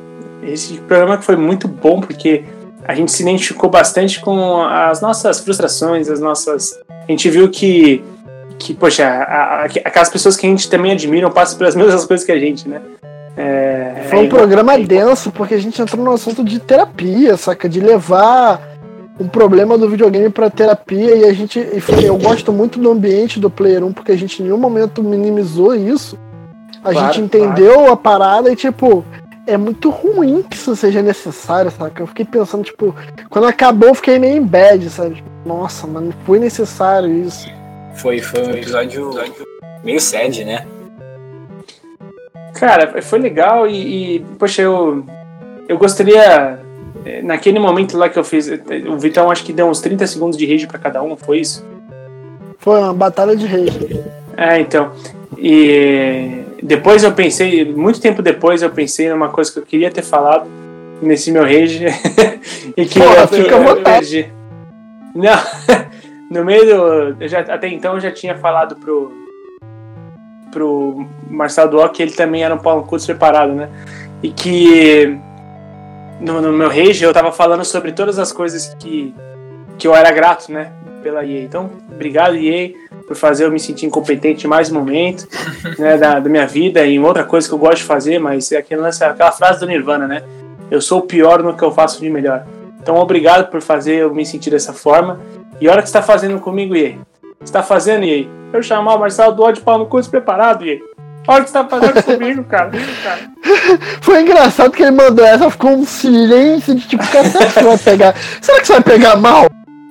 [0.41, 2.43] esse programa foi muito bom porque
[2.87, 6.79] a gente se identificou bastante com as nossas frustrações, as nossas.
[6.89, 8.03] A gente viu que,
[8.59, 12.25] que poxa, a- a- aquelas pessoas que a gente também admiram passam pelas mesmas coisas
[12.25, 12.81] que a gente, né?
[13.37, 17.69] É, Foi um é- programa denso, porque a gente entrou no assunto de terapia, saca?
[17.69, 18.61] De levar
[19.19, 21.57] um problema do videogame pra terapia e a gente.
[21.59, 24.57] e foi- Eu gosto muito do ambiente do Player 1, porque a gente em nenhum
[24.57, 26.17] momento minimizou isso.
[26.83, 29.03] A Claro, gente entendeu a parada e, tipo,
[29.47, 32.01] é muito ruim que isso seja necessário, saca?
[32.03, 32.93] Eu fiquei pensando, tipo,
[33.29, 35.15] quando acabou eu fiquei meio em bad, sabe?
[35.15, 37.47] Tipo, Nossa, mas não foi necessário isso.
[37.95, 39.11] Foi, foi um episódio
[39.83, 40.65] meio sad, né?
[42.55, 45.05] Cara, foi legal e, e, poxa, eu,
[45.67, 46.59] eu gostaria.
[47.05, 50.05] eh, Naquele momento lá que eu fiz, eh, o Vitão acho que deu uns 30
[50.07, 51.65] segundos de rage pra cada um, foi isso?
[52.57, 53.71] Foi uma batalha de reis.
[54.35, 54.91] É, então.
[55.37, 60.01] E depois eu pensei, muito tempo depois eu pensei numa coisa que eu queria ter
[60.03, 60.45] falado
[61.01, 61.85] nesse meu rage
[62.75, 63.99] e que Porra, eu, fica à eu- eu vontade.
[64.23, 64.33] perdi.
[65.15, 65.39] Não,
[66.29, 67.23] no meio do.
[67.23, 69.11] Eu já, até então eu já tinha falado pro,
[70.51, 72.97] pro Marcelo Duó que ele também era um pau no cu
[73.55, 73.69] né?
[74.21, 75.17] E que
[76.19, 79.13] no, no meu rage eu tava falando sobre todas as coisas que,
[79.77, 80.73] que eu era grato, né?
[80.99, 81.43] pela EA.
[81.43, 82.71] Então, obrigado, EA,
[83.07, 85.27] por fazer eu me sentir incompetente em mais um momento
[85.79, 88.51] né, da, da minha vida e em outra coisa que eu gosto de fazer, mas
[88.51, 90.23] é aquele lance, aquela frase do Nirvana, né?
[90.69, 92.45] Eu sou o pior no que eu faço de melhor.
[92.79, 95.19] Então, obrigado por fazer eu me sentir dessa forma.
[95.59, 96.73] E olha o que você está fazendo comigo.
[96.73, 96.97] Você
[97.41, 98.27] está fazendo, EA?
[98.51, 100.79] Eu chamar o Marcelo do ódio pau no curso preparado, EA.
[101.27, 102.71] Olha o que você tá fazendo comigo, cara.
[104.01, 107.63] Foi engraçado que ele mandou essa, ficou um silêncio de tipo, cara, será que você
[107.63, 108.15] vai pegar?
[108.41, 109.47] Será que você vai pegar mal?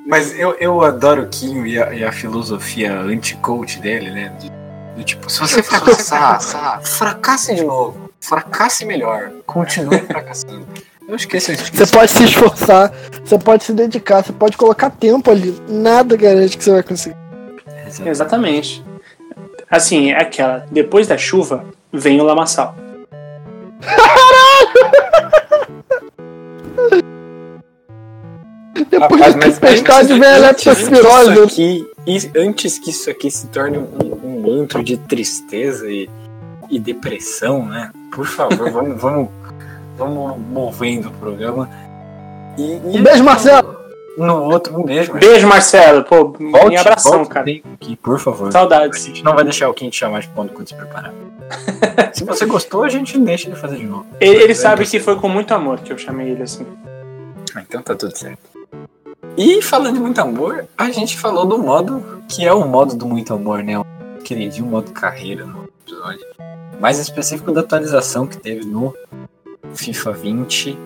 [0.07, 4.33] Mas eu, eu adoro o Kim e a, e a filosofia anti-coach dele, né?
[4.40, 4.51] De,
[4.96, 8.11] do tipo, se você fracassar, fracasse de novo.
[8.20, 9.31] Fracasse melhor.
[9.46, 10.66] Continue fracassando.
[11.09, 12.92] Eu o Você pode se esforçar,
[13.25, 15.57] você pode se dedicar, você pode colocar tempo ali.
[15.66, 17.16] Nada garante que você vai conseguir.
[18.05, 18.85] Exatamente.
[19.71, 20.66] Assim, é aquela.
[20.71, 22.77] Depois da chuva, vem o lamaçal.
[28.90, 31.33] Depois Rapaz, da mas tempestade antes- vem a antes que leptospirose.
[31.33, 33.88] isso aqui- e- Antes que isso aqui se torne um,
[34.25, 36.09] um manto de tristeza e,
[36.71, 37.90] e depressão, né?
[38.12, 39.29] Por favor, vamos, vamos,
[39.98, 41.68] vamos movendo o programa.
[42.56, 43.76] E, e Um beijo, Marcelo.
[44.16, 45.12] No outro, um beijo.
[45.12, 45.32] Marcelo.
[45.32, 46.04] Beijo, Marcelo.
[46.04, 47.46] Pô, Volte, minha abração, volte cara.
[47.74, 48.48] Aqui, por favor.
[48.48, 49.04] A Saudades.
[49.04, 51.12] gente não vai deixar o Kim te chamar de ponto quando se preparar.
[52.12, 54.06] se você gostou, a gente não deixa de fazer de novo.
[54.20, 56.66] Ele, ele sabe que foi com muito amor que eu chamei ele assim.
[57.54, 58.38] Ah, Então tá tudo certo.
[59.37, 63.06] E falando de muito amor, a gente falou do modo que é o modo do
[63.06, 63.78] muito amor, né?
[63.78, 63.84] O
[64.24, 66.26] queridinho modo carreira no episódio.
[66.80, 68.92] Mais específico da atualização que teve no
[69.74, 70.78] FIFA 20.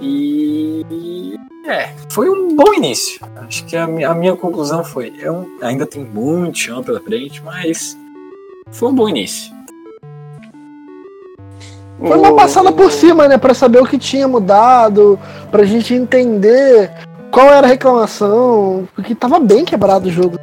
[0.00, 1.36] E.
[1.66, 3.20] É, foi um bom início.
[3.36, 7.00] Acho que a minha, a minha conclusão foi: é um, ainda tem muito chão pela
[7.00, 7.96] frente, mas
[8.70, 9.52] foi um bom início.
[11.98, 13.38] Foi uma passada por cima, né?
[13.38, 15.18] Pra saber o que tinha mudado,
[15.52, 16.90] pra gente entender
[17.30, 20.36] qual era a reclamação, porque tava bem quebrado o jogo.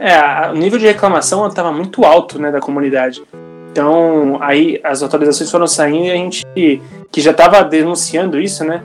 [0.00, 3.22] É, o nível de reclamação estava muito alto, né, da comunidade.
[3.70, 6.44] Então, aí as atualizações foram saindo e a gente,
[7.10, 8.82] que já estava denunciando isso, né,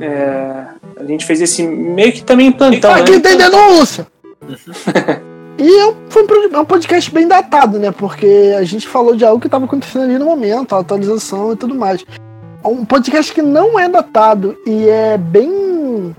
[0.00, 0.64] é,
[0.98, 3.00] a gente fez esse meio que também plantão, né?
[3.00, 4.06] Aqui tem denúncia!
[5.58, 7.90] e é um- foi um é um podcast bem datado, né?
[7.90, 11.56] Porque a gente falou de algo que estava acontecendo ali no momento, a atualização e
[11.56, 12.04] tudo mais.
[12.64, 16.14] Um podcast que não é datado e é bem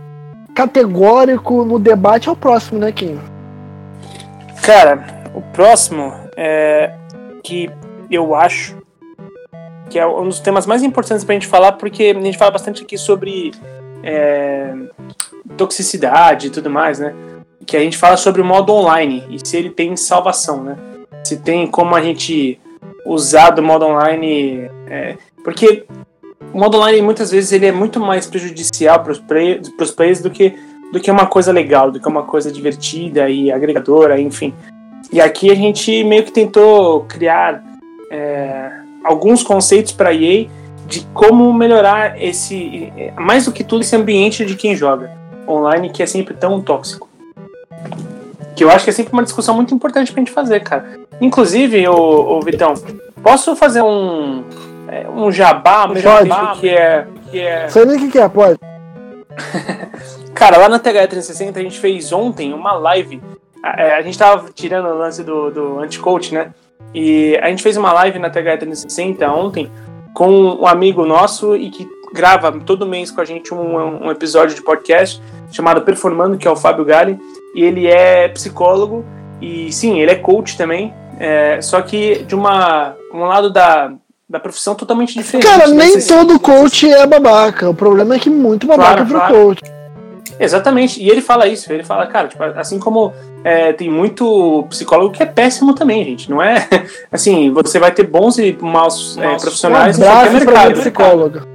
[0.53, 3.17] categórico no debate é o próximo, né, Kim?
[4.61, 6.93] Cara, o próximo é
[7.43, 7.69] que
[8.15, 8.77] eu acho
[9.89, 12.83] que é um dos temas mais importantes pra gente falar, porque a gente fala bastante
[12.83, 13.51] aqui sobre
[14.03, 14.73] é,
[15.57, 17.13] toxicidade e tudo mais, né?
[17.65, 20.77] Que a gente fala sobre o modo online e se ele tem salvação, né?
[21.23, 22.59] Se tem como a gente
[23.05, 24.69] usar do modo online.
[24.87, 25.85] é, porque
[26.53, 30.55] o modo online muitas vezes ele é muito mais prejudicial para os players do que,
[30.91, 34.53] do que uma coisa legal, do que uma coisa divertida e agregadora, enfim.
[35.11, 37.63] E aqui a gente meio que tentou criar
[38.09, 38.71] é,
[39.03, 40.47] alguns conceitos para EA
[40.87, 45.11] de como melhorar esse, mais do que tudo, esse ambiente de quem joga
[45.47, 47.07] online que é sempre tão tóxico.
[48.55, 50.99] Que eu acho que é sempre uma discussão muito importante pra gente fazer, cara.
[51.21, 52.73] Inclusive, ô, ô Vitão,
[53.21, 54.43] posso fazer um,
[54.87, 56.01] é, um jabá, um Pode.
[56.01, 58.59] jabá que é, que é Sei nem o que, que é, pode.
[60.33, 63.21] Cara, lá na TH360 a gente fez ontem uma live.
[63.63, 66.51] A, é, a gente tava tirando o lance do, do anti-coach, né?
[66.93, 69.69] E a gente fez uma live na TH360 ontem
[70.13, 74.55] com um amigo nosso e que grava todo mês com a gente um, um episódio
[74.55, 75.21] de podcast
[75.51, 77.19] chamado Performando, que é o Fábio Gali.
[77.53, 79.05] E ele é psicólogo
[79.41, 80.93] e sim, ele é coach também.
[81.19, 83.91] é, só que de uma, um lado da,
[84.27, 85.45] da profissão totalmente diferente.
[85.47, 85.85] Cara, né?
[85.85, 87.69] nem todo coach é babaca.
[87.69, 89.33] O problema é que muito babaca Claro, pro claro.
[89.33, 89.61] coach.
[90.39, 93.13] Exatamente, e ele fala isso, ele fala, cara, tipo, assim como
[93.43, 96.67] é, tem muito psicólogo que é péssimo também, gente, não é?
[97.11, 100.69] Assim, você vai ter bons e maus é, profissionais um em qualquer abraço mercado.
[100.69, 101.47] minha psicóloga.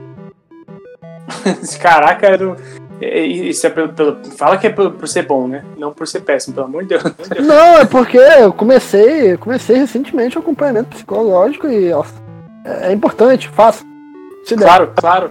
[1.63, 2.57] Esse Caraca, era um-
[3.01, 3.93] é, isso é pelo,
[4.37, 5.65] fala que é por, ser bom, né?
[5.77, 7.03] Não por ser péssimo, pelo amor de Deus.
[7.45, 12.05] Não, é porque eu comecei, comecei recentemente o acompanhamento psicológico e ó,
[12.65, 13.85] é, é importante, faça.
[14.57, 15.31] Claro, claro.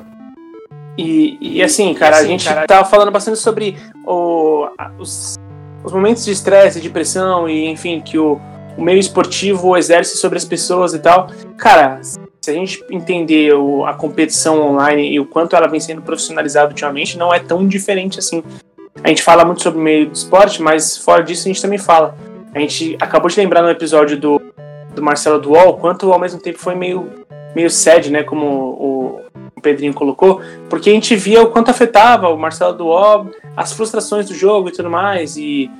[0.98, 4.68] E, e assim, cara, a gente tava falando bastante sobre o,
[5.00, 5.36] os,
[5.84, 8.40] os momentos de estresse, de depressão e, enfim, que o,
[8.78, 11.28] o meio esportivo exerce sobre as pessoas e tal.
[11.58, 12.20] Cara, se
[12.52, 17.18] a gente entender o- a competição online e o quanto ela vem sendo profissionalizada ultimamente,
[17.18, 18.44] não é tão diferente assim.
[19.04, 21.80] A gente fala muito sobre o meio do esporte, mas fora disso a gente também
[21.80, 22.16] fala.
[22.54, 24.40] A gente acabou de lembrar no episódio do,
[24.94, 27.10] do Marcelo Duol, quanto ao mesmo tempo foi meio,
[27.56, 28.22] meio sad, né?
[28.22, 29.22] Como o,
[29.64, 34.36] Pedrinho colocou, porque a gente via o quanto afetava o Marcelo Duob, as frustrações do
[34.36, 35.38] jogo e tudo mais.
[35.38, 35.72] E,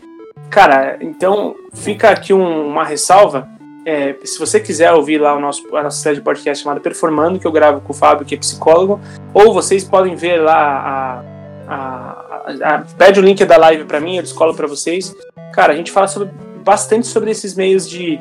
[0.50, 3.48] cara, então fica aqui um, uma ressalva.
[3.86, 7.38] É, se você quiser ouvir lá o nosso, a nossa série de podcast chamada Performando,
[7.38, 9.00] que eu gravo com o Fábio, que é psicólogo,
[9.34, 11.22] ou vocês podem ver lá
[11.68, 15.14] a, a, a, pede o link da live para mim, eu descolo para vocês.
[15.54, 16.30] Cara, a gente fala sobre,
[16.64, 18.20] bastante sobre esses meios de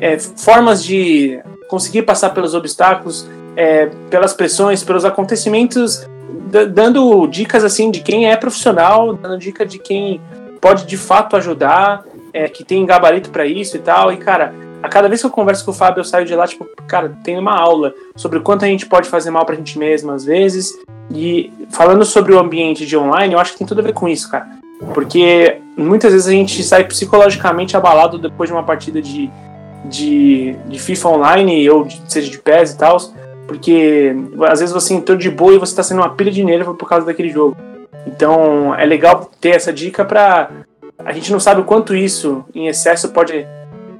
[0.00, 6.06] é, formas de conseguir passar pelos obstáculos, é, pelas pressões, pelos acontecimentos,
[6.72, 10.20] dando dicas assim de quem é profissional, dando dica de quem
[10.60, 14.12] pode de fato ajudar, é, que tem gabarito para isso e tal.
[14.12, 16.46] E cara, a cada vez que eu converso com o Fábio, eu saio de lá,
[16.46, 19.78] tipo, cara, tem uma aula sobre o quanto a gente pode fazer mal pra gente
[19.78, 20.72] mesmo às vezes.
[21.12, 24.08] E falando sobre o ambiente de online, eu acho que tem tudo a ver com
[24.08, 24.46] isso, cara.
[24.94, 29.30] Porque muitas vezes a gente sai psicologicamente abalado depois de uma partida de,
[29.84, 32.96] de, de FIFA online, ou de, seja de PES e tal,
[33.50, 34.14] porque
[34.48, 36.88] às vezes você entrou de boa e você está sendo uma pilha de nervo por
[36.88, 37.56] causa daquele jogo.
[38.06, 40.50] Então é legal ter essa dica para
[41.04, 43.44] a gente não sabe o quanto isso em excesso pode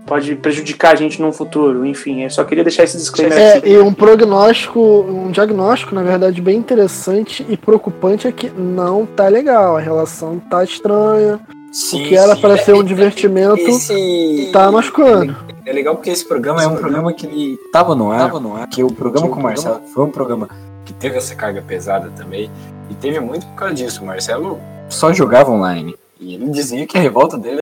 [0.07, 1.85] pode prejudicar a gente no futuro.
[1.85, 3.37] Enfim, eu só queria deixar esse disclaimer.
[3.37, 3.71] É, aqui.
[3.71, 9.27] e um prognóstico, um diagnóstico, na verdade, bem interessante e preocupante é que não tá
[9.29, 9.77] legal.
[9.77, 11.41] A relação tá estranha.
[11.73, 14.51] Sim, o que era para ser um divertimento esse...
[14.53, 15.37] tá machucando.
[15.65, 18.57] É legal porque esse programa é um programa que ele tava no ar, tava no
[18.57, 20.49] ar que o programa com o Marcelo foi um programa
[20.85, 22.51] que teve essa carga pesada também
[22.91, 24.03] e teve muito por causa disso.
[24.03, 27.61] O Marcelo só jogava online e ele dizia que a revolta dele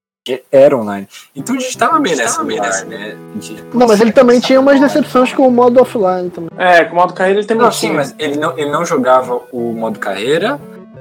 [0.51, 1.09] era online.
[1.35, 3.17] Então a gente tava meio nessa, meio nessa, né?
[3.41, 6.51] Gente, não, mas ele também tinha umas decepções com o modo offline também.
[6.57, 7.91] É, com o modo carreira ele também não, tinha.
[7.91, 10.61] Sim, mas ele não, ele não jogava o modo carreira,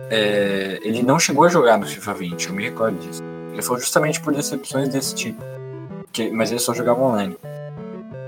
[0.09, 3.23] é, ele não chegou a jogar no FIFA 20, eu me recordo disso.
[3.51, 5.43] Ele foi justamente por decepções desse tipo.
[6.11, 7.35] Que, mas ele só jogava online.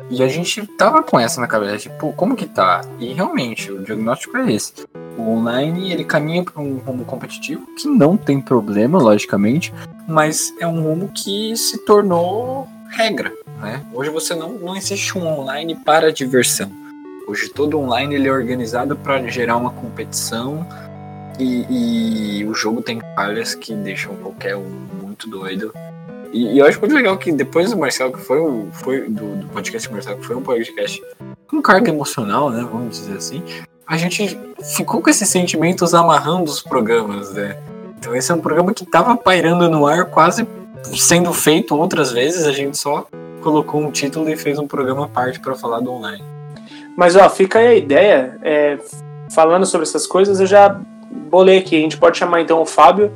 [0.10, 2.82] E a gente tava com essa na cabeça, tipo, como que tá?
[3.00, 4.74] E realmente, o diagnóstico é esse.
[5.16, 9.72] O online, ele caminha para um rumo competitivo, que não tem problema, logicamente,
[10.08, 13.86] mas é um rumo que se tornou regra, né?
[13.94, 16.72] Hoje você não, não existe um online para diversão.
[17.28, 20.66] Hoje todo online ele é organizado para gerar uma competição
[21.40, 24.70] e, e, o jogo tem falhas que deixam qualquer um
[25.02, 25.74] muito doido.
[26.32, 29.36] E, e, eu acho muito legal que depois do Marcelo, que foi, o, foi do,
[29.38, 31.02] do podcast Marcelo, que foi um podcast
[31.48, 32.68] com carga emocional, né?
[32.70, 33.44] Vamos dizer assim,
[33.88, 34.40] a gente
[34.76, 37.58] ficou com esses sentimentos amarrando os programas, né?
[37.98, 40.48] Então esse é um programa que estava pairando no ar, quase
[40.96, 43.08] sendo feito outras vezes, a gente só
[43.42, 46.24] colocou um título e fez um programa à parte para falar do online.
[46.96, 48.78] Mas ó, fica aí a ideia, é,
[49.32, 50.80] falando sobre essas coisas, eu já
[51.12, 51.76] bolei aqui.
[51.76, 53.12] A gente pode chamar então o Fábio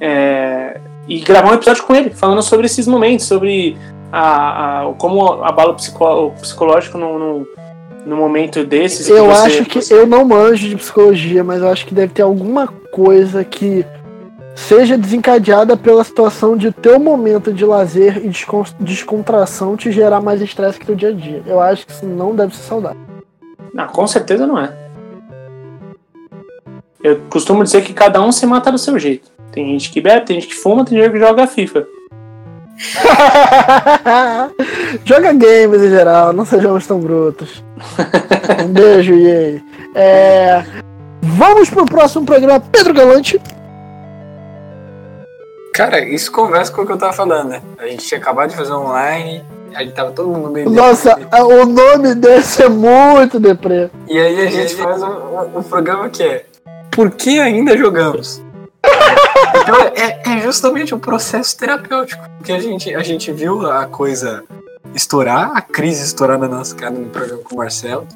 [0.00, 3.76] é, e gravar um episódio com ele, falando sobre esses momentos, sobre
[4.12, 7.48] a, a como abala o, psicológico no, no,
[8.04, 9.08] no, momento desses.
[9.08, 12.22] Eu você, acho que eu não manjo de psicologia, mas eu acho que deve ter
[12.22, 13.84] alguma coisa que
[14.54, 18.30] seja desencadeada pela situação de teu momento de lazer e
[18.80, 21.42] descontração te gerar mais estresse que o dia a dia.
[21.46, 22.98] Eu acho que isso não deve ser saudável.
[23.74, 24.85] Não, com certeza não é.
[27.06, 29.30] Eu costumo dizer que cada um se mata do seu jeito.
[29.52, 31.86] Tem gente que bebe, tem gente que fuma, tem gente que joga FIFA.
[35.04, 37.62] joga games em geral, não sejamos tão brutos.
[38.60, 39.62] um beijo, Yei.
[39.94, 40.64] É...
[41.22, 43.40] Vamos pro próximo programa, Pedro Galante.
[45.72, 47.62] Cara, isso conversa com o que eu tava falando, né?
[47.78, 50.68] A gente tinha acabado de fazer online, aí tava todo mundo meio.
[50.68, 51.40] Nossa, deprê.
[51.40, 53.90] o nome desse é muito deprê.
[54.08, 56.46] E aí a gente faz um, um, um programa que é
[56.96, 58.42] por que ainda jogamos?
[58.82, 62.24] então é, é, justamente um processo terapêutico.
[62.38, 64.42] Porque a gente, a gente viu a coisa
[64.94, 68.08] estourar, a crise estourar na nossa cara no programa com o Marcelo.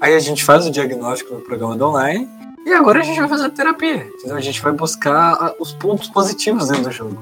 [0.00, 2.28] Aí a gente faz o diagnóstico no programa do online.
[2.64, 4.06] E agora a gente vai fazer a terapia.
[4.06, 4.36] Entendeu?
[4.36, 7.20] A gente vai buscar os pontos positivos dentro do jogo.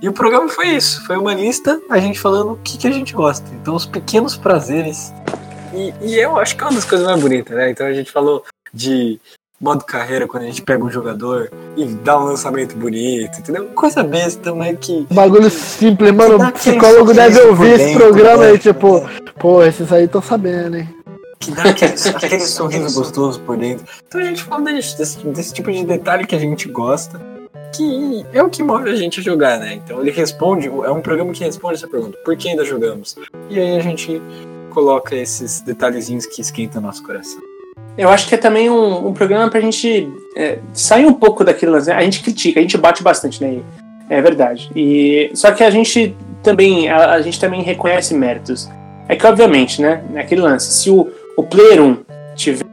[0.00, 1.04] E o programa foi isso.
[1.04, 3.46] Foi uma lista, a gente falando o que, que a gente gosta.
[3.60, 5.12] Então, os pequenos prazeres.
[5.74, 7.70] E, e eu acho que é uma das coisas mais bonitas, né?
[7.70, 8.42] Então a gente falou
[8.72, 9.20] de
[9.60, 13.66] modo carreira quando a gente pega um jogador e dá um lançamento bonito, entendeu?
[13.66, 15.06] Coisa besta, mas que.
[15.10, 16.36] Bagulho simples, mano.
[16.36, 18.54] O psicólogo deve ouvir esse programa né?
[18.54, 20.88] e tipo, pô, esses aí estão sabendo, hein?
[21.40, 23.86] Que dá aquele, aquele sorriso gostoso por dentro.
[24.06, 27.20] Então a gente fala desse, desse, desse tipo de detalhe que a gente gosta
[27.76, 29.74] que é o que move a gente a jogar, né?
[29.74, 33.16] Então ele responde, é um programa que responde essa pergunta: por que ainda jogamos?
[33.50, 34.22] E aí a gente
[34.70, 37.40] coloca esses detalhezinhos que esquentam nosso coração.
[37.96, 41.80] Eu acho que é também um, um programa pra gente é, sair um pouco daquilo.
[41.80, 41.92] Né?
[41.92, 43.60] A gente critica, a gente bate bastante, né?
[44.08, 44.70] É verdade.
[44.74, 48.68] E, só que a gente também a, a gente também reconhece méritos.
[49.08, 50.04] É que, obviamente, né?
[50.16, 51.98] Aquele lance, se o, o Player 1
[52.36, 52.66] tiver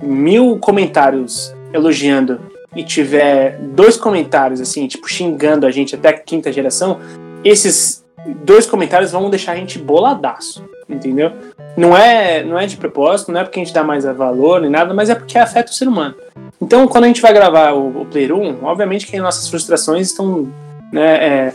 [0.00, 2.40] mil comentários elogiando
[2.74, 7.00] e tiver dois comentários, assim, tipo, xingando a gente até a quinta geração,
[7.44, 8.04] esses
[8.44, 11.32] dois comentários vão deixar a gente boladaço, entendeu?
[11.76, 14.70] Não é, não é de propósito, não é porque a gente dá mais valor nem
[14.70, 16.14] nada, mas é porque afeta o ser humano.
[16.60, 20.48] Então, quando a gente vai gravar o, o Player 1, obviamente que nossas frustrações estão
[20.92, 21.52] né, é,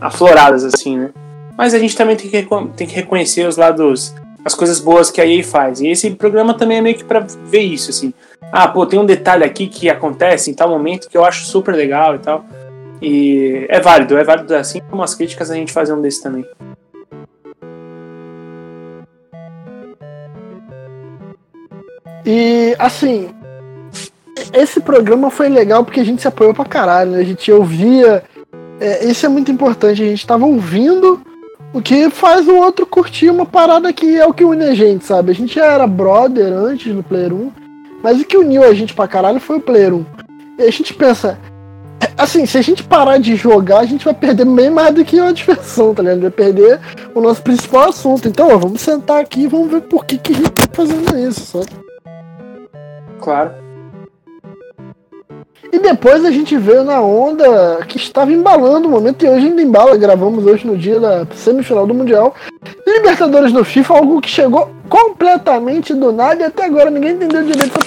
[0.00, 1.10] afloradas, assim, né?
[1.56, 4.14] Mas a gente também tem que, tem que reconhecer os lados,
[4.44, 5.80] as coisas boas que a EA faz.
[5.80, 8.12] E esse programa também é meio que pra ver isso, assim.
[8.50, 11.74] Ah, pô, tem um detalhe aqui que acontece em tal momento que eu acho super
[11.74, 12.44] legal e tal.
[13.00, 16.46] E é válido, é válido assim como as críticas a gente fazer um desse também.
[22.24, 23.30] E assim,
[24.52, 27.18] esse programa foi legal porque a gente se apoiou pra caralho, né?
[27.18, 28.22] A gente ouvia.
[28.80, 31.20] É, isso é muito importante, a gente tava ouvindo
[31.72, 35.04] o que faz o outro curtir uma parada que é o que une a gente,
[35.04, 35.30] sabe?
[35.30, 37.50] A gente já era brother antes no Player 1,
[38.02, 40.04] mas o que uniu a gente pra caralho foi o Player 1.
[40.58, 41.38] E a gente pensa,
[42.18, 45.18] assim, se a gente parar de jogar, a gente vai perder bem mais do que
[45.18, 46.20] uma diversão, tá ligado?
[46.20, 46.80] Vai perder
[47.14, 48.28] o nosso principal assunto.
[48.28, 51.16] Então, ó, vamos sentar aqui e vamos ver por que, que a gente tá fazendo
[51.16, 51.91] isso, sabe?
[53.22, 53.52] Claro.
[55.72, 59.62] E depois a gente veio na onda que estava embalando o momento, e hoje ainda
[59.62, 62.34] embala, gravamos hoje no dia da semifinal do Mundial.
[62.86, 67.78] Libertadores do FIFA, algo que chegou completamente do nada e até agora ninguém entendeu direito.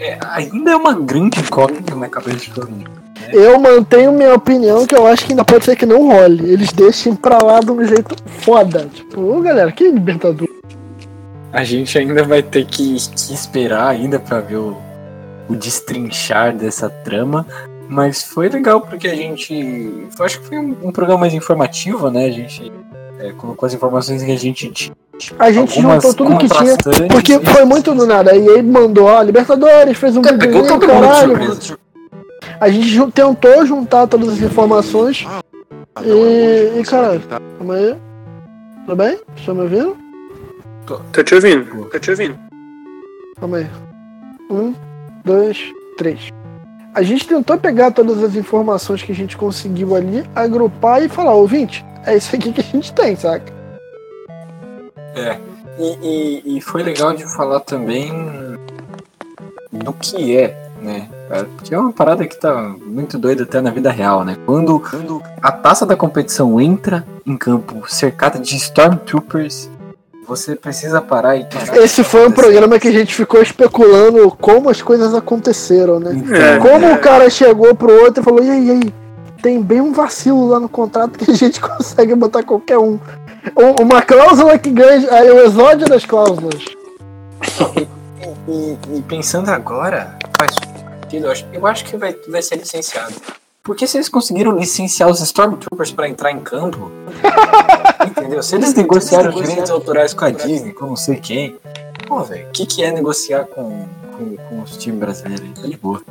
[0.00, 2.90] É, ainda é uma grande incógnita na cabeça de todo mundo.
[2.90, 3.30] Né?
[3.32, 6.50] Eu mantenho minha opinião que eu acho que ainda pode ser que não role.
[6.50, 8.88] Eles deixem pra lá de um jeito foda.
[8.92, 10.53] Tipo, ô galera, que Libertadores?
[11.54, 14.76] A gente ainda vai ter que, que esperar ainda pra ver o,
[15.48, 17.46] o destrinchar dessa trama.
[17.88, 20.06] Mas foi legal porque a gente.
[20.18, 22.26] Acho que foi um, um programa mais informativo, né?
[22.26, 22.72] A gente
[23.20, 24.96] é, colocou as informações que a gente tinha.
[25.38, 26.76] A gente juntou tudo que tinha,
[27.08, 28.34] porque foi muito do nada.
[28.34, 31.38] E aí mandou, ó, Libertadores, fez um é, todo caralho.
[31.38, 31.78] Mundo
[32.60, 35.26] a gente tentou juntar todas as informações.
[35.26, 37.20] Ah, e, e cara,
[37.58, 37.96] calma aí.
[38.86, 39.18] Tudo bem?
[39.36, 40.03] Estão me ouvindo?
[40.86, 42.38] Tô, tô te ouvindo, tô te ouvindo.
[43.40, 43.70] Calma aí.
[44.50, 44.74] Um,
[45.24, 46.28] dois, três.
[46.94, 51.34] A gente tentou pegar todas as informações que a gente conseguiu ali, agrupar e falar,
[51.34, 53.52] ouvinte, é isso aqui que a gente tem, saca?
[55.16, 55.38] É.
[55.78, 58.12] E, e, e foi legal de falar também
[59.72, 61.08] do que é, né?
[61.56, 64.36] Porque é uma parada que tá muito doida até na vida real, né?
[64.46, 69.68] Quando, quando a taça da competição entra em campo cercada de Stormtroopers
[70.26, 74.70] você precisa parar e parar Esse foi um programa que a gente ficou especulando como
[74.70, 76.12] as coisas aconteceram, né?
[76.32, 76.94] É, como é.
[76.94, 78.94] o cara chegou pro outro e falou: e aí, e aí?
[79.42, 82.98] Tem bem um vacilo lá no contrato que a gente consegue botar qualquer um.
[83.80, 85.06] Uma cláusula que ganha.
[85.12, 86.64] Aí o exódio das cláusulas.
[88.46, 91.26] E, e, e, pensando agora, faz sentido.
[91.26, 93.14] Eu acho, eu acho que vai, vai ser licenciado.
[93.64, 96.92] Porque se eles conseguiram licenciar os Stormtroopers para entrar em campo,
[98.06, 98.42] entendeu?
[98.42, 101.56] Se eles negociaram os direitos autorais com a Disney, com não sei quem,
[102.06, 103.88] pô, velho, o que, que é negociar com,
[104.18, 105.48] com, com os times brasileiros?
[105.58, 106.02] Tá de boa.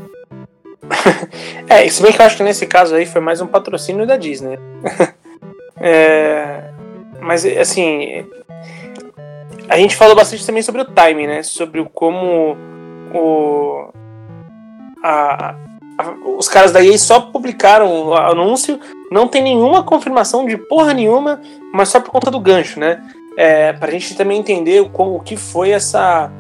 [1.70, 4.18] é, se bem que eu acho que nesse caso aí foi mais um patrocínio da
[4.18, 4.58] Disney.
[5.78, 6.72] é,
[7.22, 8.26] mas, assim,
[9.70, 11.44] a gente falou bastante também sobre o timing, né?
[11.44, 12.58] Sobre o como
[13.14, 13.90] o,
[15.04, 15.54] a,
[16.38, 18.80] os caras da EA só publicaram o anúncio,
[19.12, 21.42] não tem nenhuma confirmação de porra nenhuma,
[21.74, 23.02] mas só por conta do gancho, né?
[23.38, 26.32] É, pra gente também entender o, o que foi essa,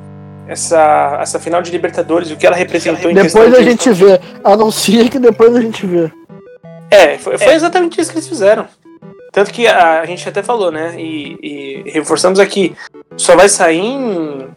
[0.48, 3.64] essa, essa final de Libertadores, o que ela representou em Depois a de...
[3.64, 4.20] gente vê.
[4.44, 6.12] Anuncia que depois a gente vê.
[6.90, 8.68] É, foi, foi exatamente isso que eles fizeram.
[9.32, 10.94] Tanto que a, a gente até falou, né?
[10.96, 12.76] E, e, reforçamos aqui,
[13.18, 14.48] só vai sair em,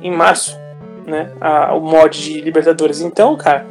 [0.00, 0.56] em março,
[1.04, 1.32] né?
[1.40, 3.00] A, o mod de Libertadores.
[3.00, 3.66] Então, cara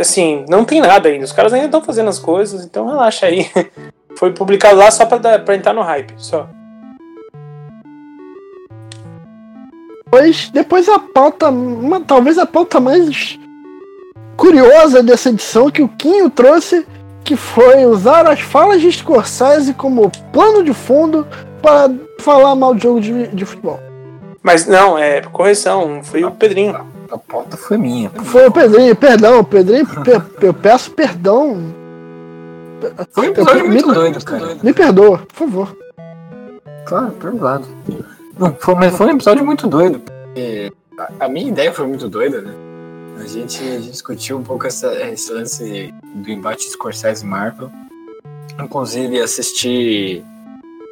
[0.00, 1.24] assim, não tem nada ainda.
[1.24, 3.50] Os caras ainda estão fazendo as coisas, então relaxa aí.
[4.16, 6.48] Foi publicado lá só pra, pra entrar no hype, só.
[10.04, 13.38] Depois, depois a pauta, uma, talvez a pauta mais
[14.36, 16.86] curiosa dessa edição que o Quinho trouxe,
[17.22, 21.26] que foi usar as falas de Scorsese como plano de fundo
[21.60, 21.90] para
[22.20, 23.78] falar mal de jogo de, de futebol.
[24.42, 26.97] Mas não, é correção, foi o Pedrinho.
[27.10, 28.10] A pauta foi minha.
[28.10, 29.86] Foi o Pedrinho, perdão, Pedrinho,
[30.40, 31.56] eu peço perdão.
[33.10, 34.56] Foi um episódio eu, muito me, doido, cara.
[34.62, 35.76] Me perdoa, por favor.
[36.86, 37.66] Claro, perdoado.
[38.38, 40.02] Não, foi, mas foi um episódio muito doido.
[40.98, 42.52] A, a minha ideia foi muito doida, né?
[43.18, 47.70] A gente, a gente discutiu um pouco essa, esse lance do embate Scorsese e Marvel.
[48.60, 50.22] Inclusive assisti.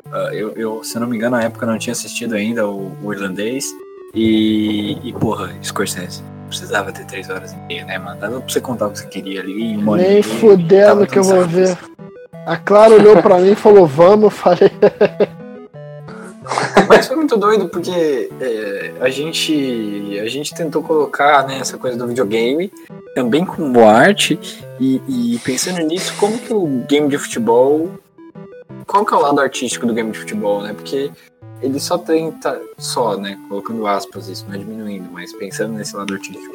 [0.06, 3.12] Uh, eu, eu, se não me engano, na época não tinha assistido ainda o, o
[3.12, 3.72] irlandês.
[4.16, 6.22] E, e porra, Scorsese.
[6.48, 8.18] Precisava ter três horas e meia, né, mano?
[8.18, 9.76] Dava pra você contar o que você queria ali.
[9.76, 11.76] uma Nem fudendo que eu vou ver.
[12.46, 14.70] A Clara olhou pra mim e falou, vamos, eu falei.
[16.88, 21.98] Mas foi muito doido porque é, a, gente, a gente tentou colocar né, essa coisa
[21.98, 22.72] do videogame
[23.14, 24.38] também como arte
[24.80, 27.90] e, e pensando nisso, como que o game de futebol.
[28.86, 30.72] Qual que é o lado artístico do game de futebol, né?
[30.72, 31.10] Porque
[31.62, 32.60] ele só tenta.
[32.78, 33.38] Só, né?
[33.48, 36.54] Colocando aspas, isso não é diminuindo, mas pensando nesse lado artístico.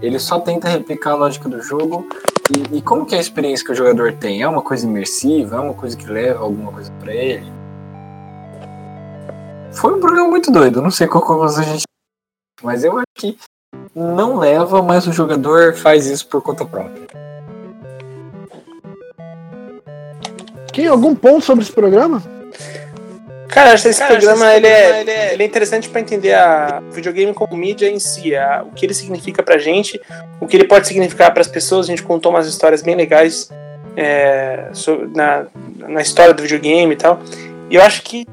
[0.00, 2.06] Ele só tenta replicar a lógica do jogo.
[2.50, 4.42] E, e como que é a experiência que o jogador tem?
[4.42, 5.56] É uma coisa imersiva?
[5.56, 7.46] É uma coisa que leva alguma coisa pra ele?
[9.72, 11.84] Foi um programa muito doido, não sei qual conclusão a gente.
[12.62, 13.36] Mas eu acho que
[13.94, 17.06] não leva, mas o jogador faz isso por conta própria.
[20.72, 22.35] Tem algum ponto sobre esse programa?
[23.56, 27.56] Cara, acho que esse programa ele é, ele é interessante pra entender a videogame como
[27.56, 29.98] mídia em si, a- o que ele significa pra gente,
[30.38, 31.86] o que ele pode significar pras pessoas.
[31.86, 33.48] A gente contou umas histórias bem legais
[33.96, 35.46] é, so- na,
[35.88, 37.18] na história do videogame e tal.
[37.70, 38.26] E eu acho que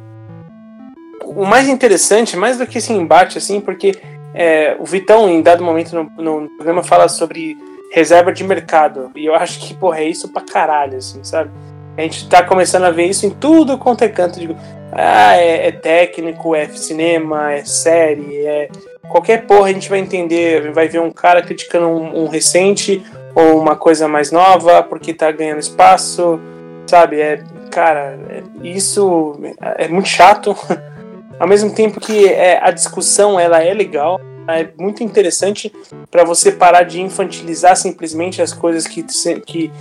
[1.23, 3.95] o mais interessante, mais do que esse embate, assim, porque
[4.35, 6.03] é, o Vitão, em dado momento no,
[6.41, 7.55] no programa, fala sobre
[7.93, 9.09] reserva de mercado.
[9.15, 11.49] E eu acho que, porra, é isso pra caralho, assim, sabe?
[11.97, 14.39] A gente tá começando a ver isso em tudo quanto é canto.
[14.39, 14.55] De...
[14.91, 18.69] Ah, é, é técnico, é cinema, é série, é.
[19.09, 23.03] Qualquer porra a gente vai entender, vai ver um cara criticando um, um recente
[23.35, 26.39] ou uma coisa mais nova porque tá ganhando espaço,
[26.87, 27.19] sabe?
[27.19, 29.39] É, cara, é- isso
[29.77, 30.55] é muito chato.
[31.39, 35.71] Ao mesmo tempo que é, a discussão ela é legal, é muito interessante
[36.09, 39.03] para você parar de infantilizar simplesmente as coisas que,
[39.45, 39.71] que,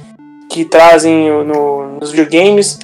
[0.48, 2.78] que trazem no- nos videogames.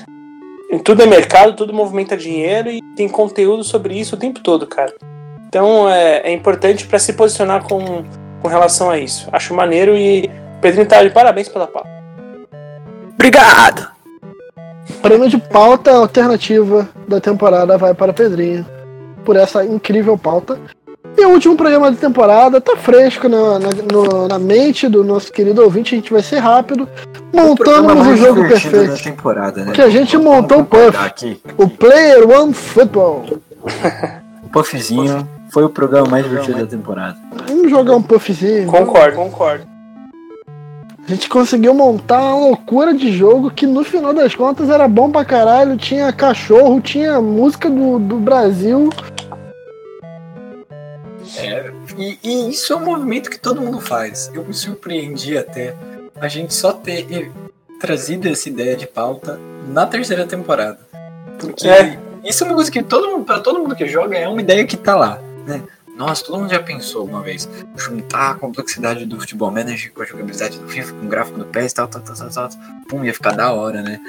[0.85, 4.95] Tudo é mercado, tudo movimenta dinheiro e tem conteúdo sobre isso o tempo todo, cara.
[5.49, 8.05] Então é, é importante para se posicionar com,
[8.43, 9.29] com relação a isso.
[9.33, 10.31] Acho maneiro e
[10.61, 11.89] Pedrinho tá de parabéns pela pauta.
[13.15, 13.89] Obrigado!
[15.03, 18.67] Prêmio de pauta alternativa da temporada vai para Pedrinho.
[19.25, 20.59] Por essa incrível pauta.
[21.29, 25.63] O último programa da temporada tá fresco na, na, no- na mente do nosso querido
[25.63, 25.95] ouvinte.
[25.95, 26.89] A gente vai ser rápido.
[27.35, 29.61] Montamos o jogo divertido perfeito.
[29.65, 29.73] né?
[29.73, 30.97] Que a gente Vamos montou o Puff.
[30.97, 31.41] Aqui.
[31.59, 33.25] O Player One Football.
[34.49, 37.19] O Puffzinho foi o programa mais divertido da temporada.
[37.47, 38.67] Vamos jogar um puffzinho.
[38.67, 39.65] Concordo, concordo.
[41.07, 45.11] A gente conseguiu montar uma loucura de jogo que no final das contas era bom
[45.11, 45.77] pra caralho.
[45.77, 48.89] Tinha cachorro, tinha música do, do Brasil.
[51.37, 54.31] É, e, e isso é um movimento que todo mundo faz.
[54.35, 55.75] Eu me surpreendi até
[56.21, 57.31] a gente só ter
[57.81, 60.79] trazido essa ideia de pauta na terceira temporada.
[61.39, 61.99] Porque É.
[62.25, 64.65] isso é uma coisa que todo mundo, pra todo mundo que joga, é uma ideia
[64.67, 65.63] que tá lá, né?
[65.97, 70.05] Nossa, todo mundo já pensou uma vez juntar a complexidade do futebol manager com a
[70.05, 72.49] jogabilidade do FIFA, com o gráfico do PES e tal, tal, tal, tal, tal.
[72.89, 74.01] Pum, ia ficar da hora, né?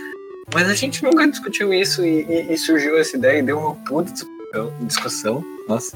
[0.54, 3.76] Mas a gente nunca discutiu isso e, e- e surgiu essa ideia e deu uma
[3.76, 4.12] puta
[4.50, 5.46] discussão, discussão.
[5.68, 5.92] Nossa.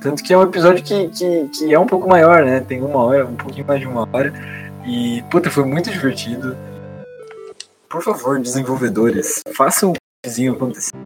[0.00, 2.60] Tanto que é um episódio que, que, que é um pouco maior, né?
[2.60, 4.32] Tem uma hora, um pouquinho mais de uma hora.
[4.86, 6.56] E, puta, foi muito divertido.
[7.88, 10.92] Por favor, desenvolvedores, façam um vizinho acontecer.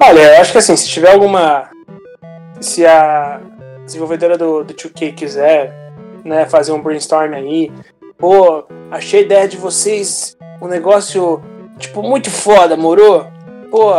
[0.00, 1.70] Olha, eu acho que assim, se tiver alguma.
[2.60, 3.40] Se a
[3.84, 5.92] desenvolvedora do, do 2K quiser
[6.24, 7.70] né, fazer um brainstorm aí,
[8.18, 11.40] pô, achei a ideia de vocês um negócio,
[11.78, 13.26] tipo, muito foda, morou?
[13.70, 13.92] Pô,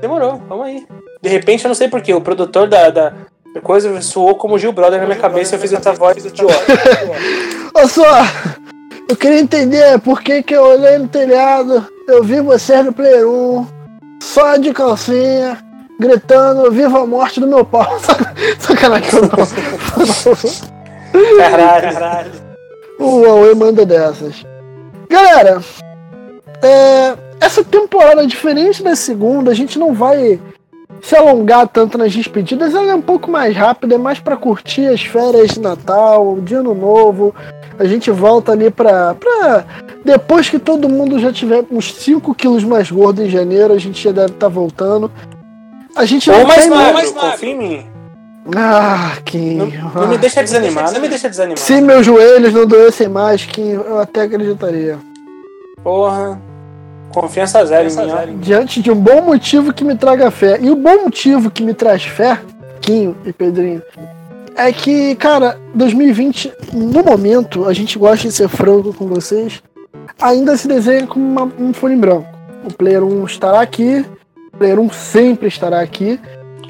[0.00, 0.86] demorou, vamos aí.
[1.20, 3.12] De repente, eu não sei porquê, o produtor da, da,
[3.62, 6.54] coisa soou como Gil Brother na minha cabeça e eu fiz essa voz idiota.
[7.74, 8.04] Olha só,
[9.08, 13.26] eu queria entender por que, que eu olhei no telhado, eu vi vocês no Player
[13.26, 13.66] 1,
[14.22, 15.58] só de calcinha,
[15.98, 17.98] gritando Viva a morte do meu pau.
[18.60, 19.30] Sacanagem, eu não.
[21.38, 22.32] Caralho, caralho.
[22.98, 24.44] O Huawei manda dessas.
[25.08, 25.62] Galera,
[26.62, 30.40] é, essa temporada, diferente da segunda, a gente não vai
[31.00, 32.74] se alongar tanto nas despedidas.
[32.74, 36.40] Ela é um pouco mais rápida, é mais pra curtir as férias de Natal, o
[36.40, 37.34] dia ano novo.
[37.78, 39.64] A gente volta ali pra, pra.
[40.04, 44.02] Depois que todo mundo já tiver uns 5 quilos mais gordo em janeiro, a gente
[44.02, 45.10] já deve estar voltando.
[45.94, 47.10] A gente Ou não mais tem magro, mais.
[47.12, 47.86] confia em mim.
[48.56, 49.54] Ah, que.
[49.54, 51.58] Não, não me deixa desanimar, não me deixa desanimar.
[51.58, 54.98] Se meus joelhos não doessem mais, que eu até acreditaria.
[55.84, 56.40] Porra.
[57.20, 58.26] Confiança zero em mim, ó.
[58.40, 60.58] diante de um bom motivo que me traga fé.
[60.60, 62.38] E o bom motivo que me traz fé,
[62.80, 63.82] Quinho e Pedrinho,
[64.56, 69.62] é que, cara, 2020, no momento, a gente gosta de ser franco com vocês,
[70.20, 72.26] ainda se desenha como uma- um folha em branco.
[72.64, 74.04] O Player 1 estará aqui,
[74.52, 76.18] o Player 1 sempre estará aqui.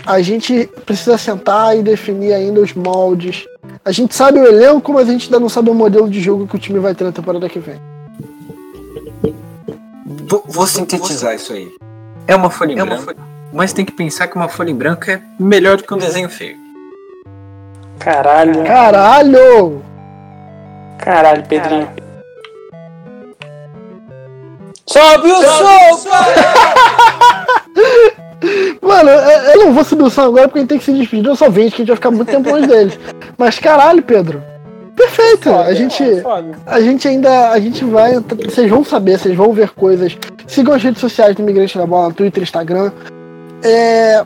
[0.07, 3.45] a gente precisa sentar e definir ainda os moldes.
[3.85, 6.47] A gente sabe o elenco, mas a gente ainda não sabe o modelo de jogo
[6.47, 7.75] que o time vai ter na temporada que vem.
[10.29, 11.75] Vou, vou sintetizar isso aí.
[12.27, 13.15] É uma folha em branco,
[13.53, 16.29] mas tem que pensar que uma folha em branco é melhor do que um desenho
[16.29, 16.57] feio.
[17.99, 18.65] Caralho.
[18.65, 19.83] Caralho!
[20.99, 21.89] Caralho, Pedrinho.
[24.87, 26.09] Sobe o som!
[28.81, 30.93] Mano, eu eu não vou subir o som agora porque a gente tem que se
[30.93, 32.99] despedir do só 20, que a gente vai ficar muito tempo longe deles.
[33.37, 34.43] Mas caralho, Pedro.
[34.99, 35.55] Perfeito!
[35.55, 36.03] A gente,
[36.67, 37.51] a gente ainda.
[37.51, 38.15] A gente vai.
[38.19, 40.19] Vocês vão saber, vocês vão ver coisas.
[40.49, 42.91] Sigam as redes sociais do Imigrante da Bola, Twitter, Instagram.
[43.63, 44.25] É.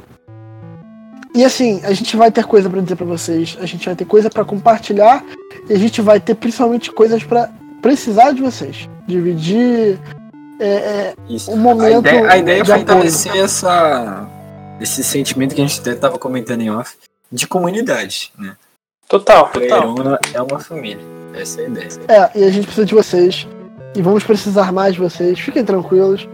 [1.35, 3.59] E assim, a gente vai ter coisa pra dizer pra vocês.
[3.61, 5.23] A gente vai ter coisa pra compartilhar.
[5.69, 7.51] E a gente vai ter principalmente coisas pra
[7.83, 8.89] precisar de vocês.
[9.07, 9.99] Dividir.
[10.59, 11.15] É, é,
[11.49, 12.07] um momento.
[12.07, 12.79] a ideia, a ideia é apoio.
[12.79, 14.27] fortalecer essa,
[14.81, 16.97] esse sentimento que a gente até tava comentando em off
[17.31, 18.57] de comunidade, né?
[19.13, 19.89] Total, total.
[19.91, 21.05] Uno é uma família.
[21.35, 21.89] Essa é a ideia.
[22.09, 23.47] É, e a gente precisa de vocês.
[23.95, 25.39] E vamos precisar mais de vocês.
[25.39, 26.27] Fiquem tranquilos.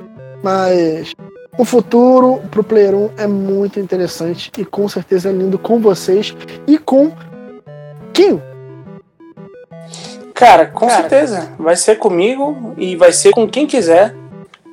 [0.44, 1.12] Mas
[1.58, 4.52] o futuro pro Player 1 é muito interessante.
[4.56, 6.36] E com certeza é lindo com vocês
[6.68, 7.10] e com
[8.12, 8.40] Kim.
[10.32, 11.50] Cara, com certeza.
[11.58, 14.14] Vai ser comigo e vai ser com quem quiser.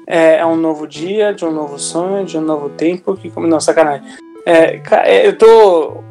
[0.05, 3.17] É, é um novo dia, de um novo sonho, de um novo tempo.
[3.17, 4.05] Que, não, sacanagem.
[4.45, 6.03] É, é, eu tô,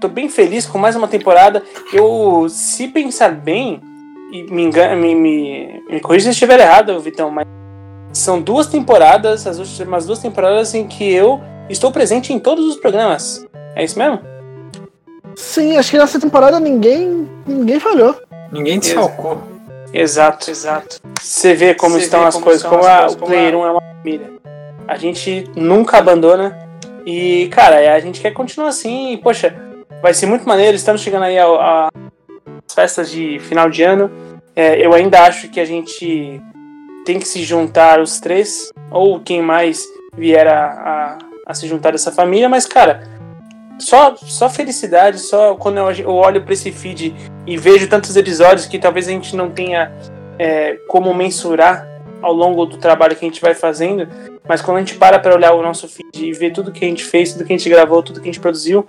[0.00, 1.62] tô bem feliz com mais uma temporada.
[1.92, 3.80] Eu, se pensar bem,
[4.32, 7.46] e me engana, me, me, me corrija se eu estiver errado, Vitão, mas
[8.12, 12.76] são duas temporadas, as últimas duas temporadas em que eu estou presente em todos os
[12.76, 13.46] programas.
[13.74, 14.20] É isso mesmo?
[15.36, 18.14] Sim, acho que nessa temporada ninguém, ninguém falhou.
[18.50, 19.06] Ninguém te Exato.
[19.06, 19.42] salcou.
[19.92, 21.00] Exato, exato.
[21.20, 23.18] Você vê como Você estão vê as como coisas, estão como as a- coisas, o
[23.18, 24.32] como Player 1 é uma família.
[24.86, 26.58] A gente nunca abandona.
[27.06, 29.12] E, cara, a gente quer continuar assim.
[29.12, 29.54] E, poxa,
[30.02, 30.76] vai ser muito maneiro.
[30.76, 34.10] Estamos chegando aí às festas de final de ano.
[34.54, 36.40] É, eu ainda acho que a gente
[37.04, 39.82] tem que se juntar os três, ou quem mais
[40.16, 43.08] vier a, a, a se juntar dessa família, mas, cara,
[43.78, 47.14] só, só felicidade, só quando eu, olho pra esse feed
[47.46, 49.92] e vejo tantos episódios que talvez a gente não tenha
[50.38, 51.86] é, como mensurar
[52.20, 54.08] ao longo do trabalho que a gente vai fazendo,
[54.46, 56.88] mas quando a gente para pra olhar o nosso feed e ver tudo que a
[56.88, 58.84] gente fez, tudo que a gente gravou, tudo que a gente produziu,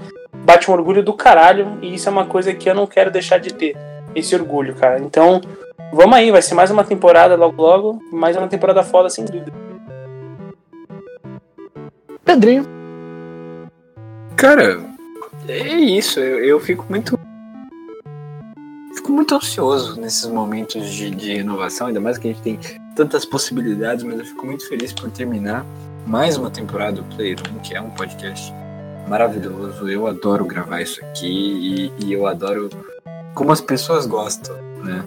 [0.50, 3.38] bate um orgulho do caralho, e isso é uma coisa que eu não quero deixar
[3.38, 3.78] de ter,
[4.16, 5.00] esse orgulho, cara.
[5.00, 5.39] Então,
[5.93, 9.54] vamos aí, vai ser mais uma temporada logo logo, mais uma temporada foda, sem dúvida.
[12.26, 12.66] Pedrinho.
[14.36, 14.80] Cara,
[15.47, 16.20] é isso.
[16.20, 17.20] Eu, eu fico muito.
[18.95, 22.60] Fico muito ansioso nesses momentos de, de renovação, ainda mais que a gente tem
[22.95, 25.64] tantas possibilidades, mas eu fico muito feliz por terminar
[26.08, 28.52] mais uma temporada do Player 1, que é um podcast
[29.08, 29.89] maravilhoso.
[29.89, 32.70] Eu adoro gravar isso aqui e, e eu adoro
[33.34, 35.06] como as pessoas gostam, né?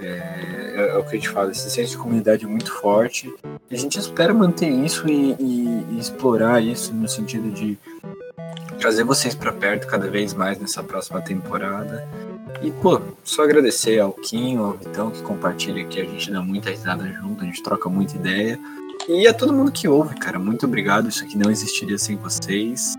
[0.00, 3.32] É, é o que a gente fala, esse senso de comunidade é muito forte.
[3.70, 7.78] E a gente espera manter isso e, e- e explorar isso no sentido de
[8.78, 12.06] trazer vocês pra perto cada vez mais nessa próxima temporada.
[12.62, 16.70] E, pô, só agradecer ao Kim, ao Vitão que compartilha aqui, a gente dá muita
[16.70, 18.58] risada junto, a gente troca muita ideia.
[19.08, 21.08] E a todo mundo que ouve, cara, muito obrigado.
[21.08, 22.94] Isso aqui não existiria sem vocês.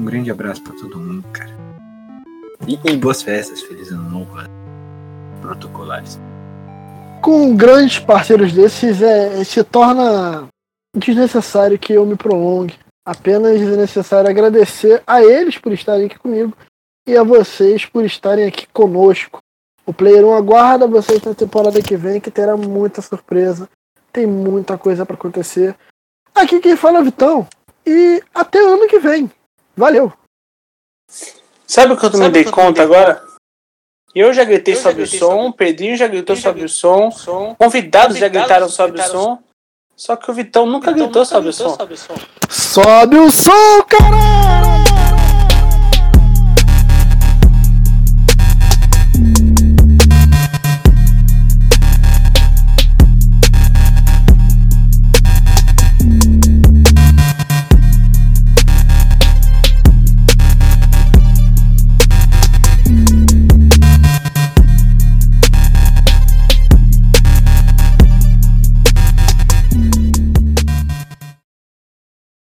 [0.00, 1.50] Um grande abraço pra todo mundo, cara.
[2.66, 4.46] E, e boas festas, feliz ano novo, né?
[5.42, 6.18] protocolares.
[7.20, 10.48] Com grandes parceiros desses, é, se torna
[10.96, 12.78] desnecessário que eu me prolongue.
[13.06, 16.56] Apenas é necessário agradecer a eles por estarem aqui comigo
[17.06, 19.40] e a vocês por estarem aqui conosco.
[19.84, 23.68] O Player 1 aguarda vocês na temporada que vem, que terá muita surpresa.
[24.10, 25.76] Tem muita coisa pra acontecer.
[26.34, 27.46] Aqui quem fala é o Vitão.
[27.84, 29.30] E até ano que vem.
[29.80, 30.12] Valeu!
[31.66, 33.24] Sabe o que eu me dei conta agora?
[34.14, 36.64] Eu já gritei Eu já sobre gritei o som, o Pedrinho já gritou já sobre
[36.64, 37.54] o som, som.
[37.54, 39.42] convidados já gritaram sobre o gritaram som,
[39.96, 41.78] só que o Vitão nunca gritou sobre o som.
[42.50, 44.49] Sobe o som, caralho!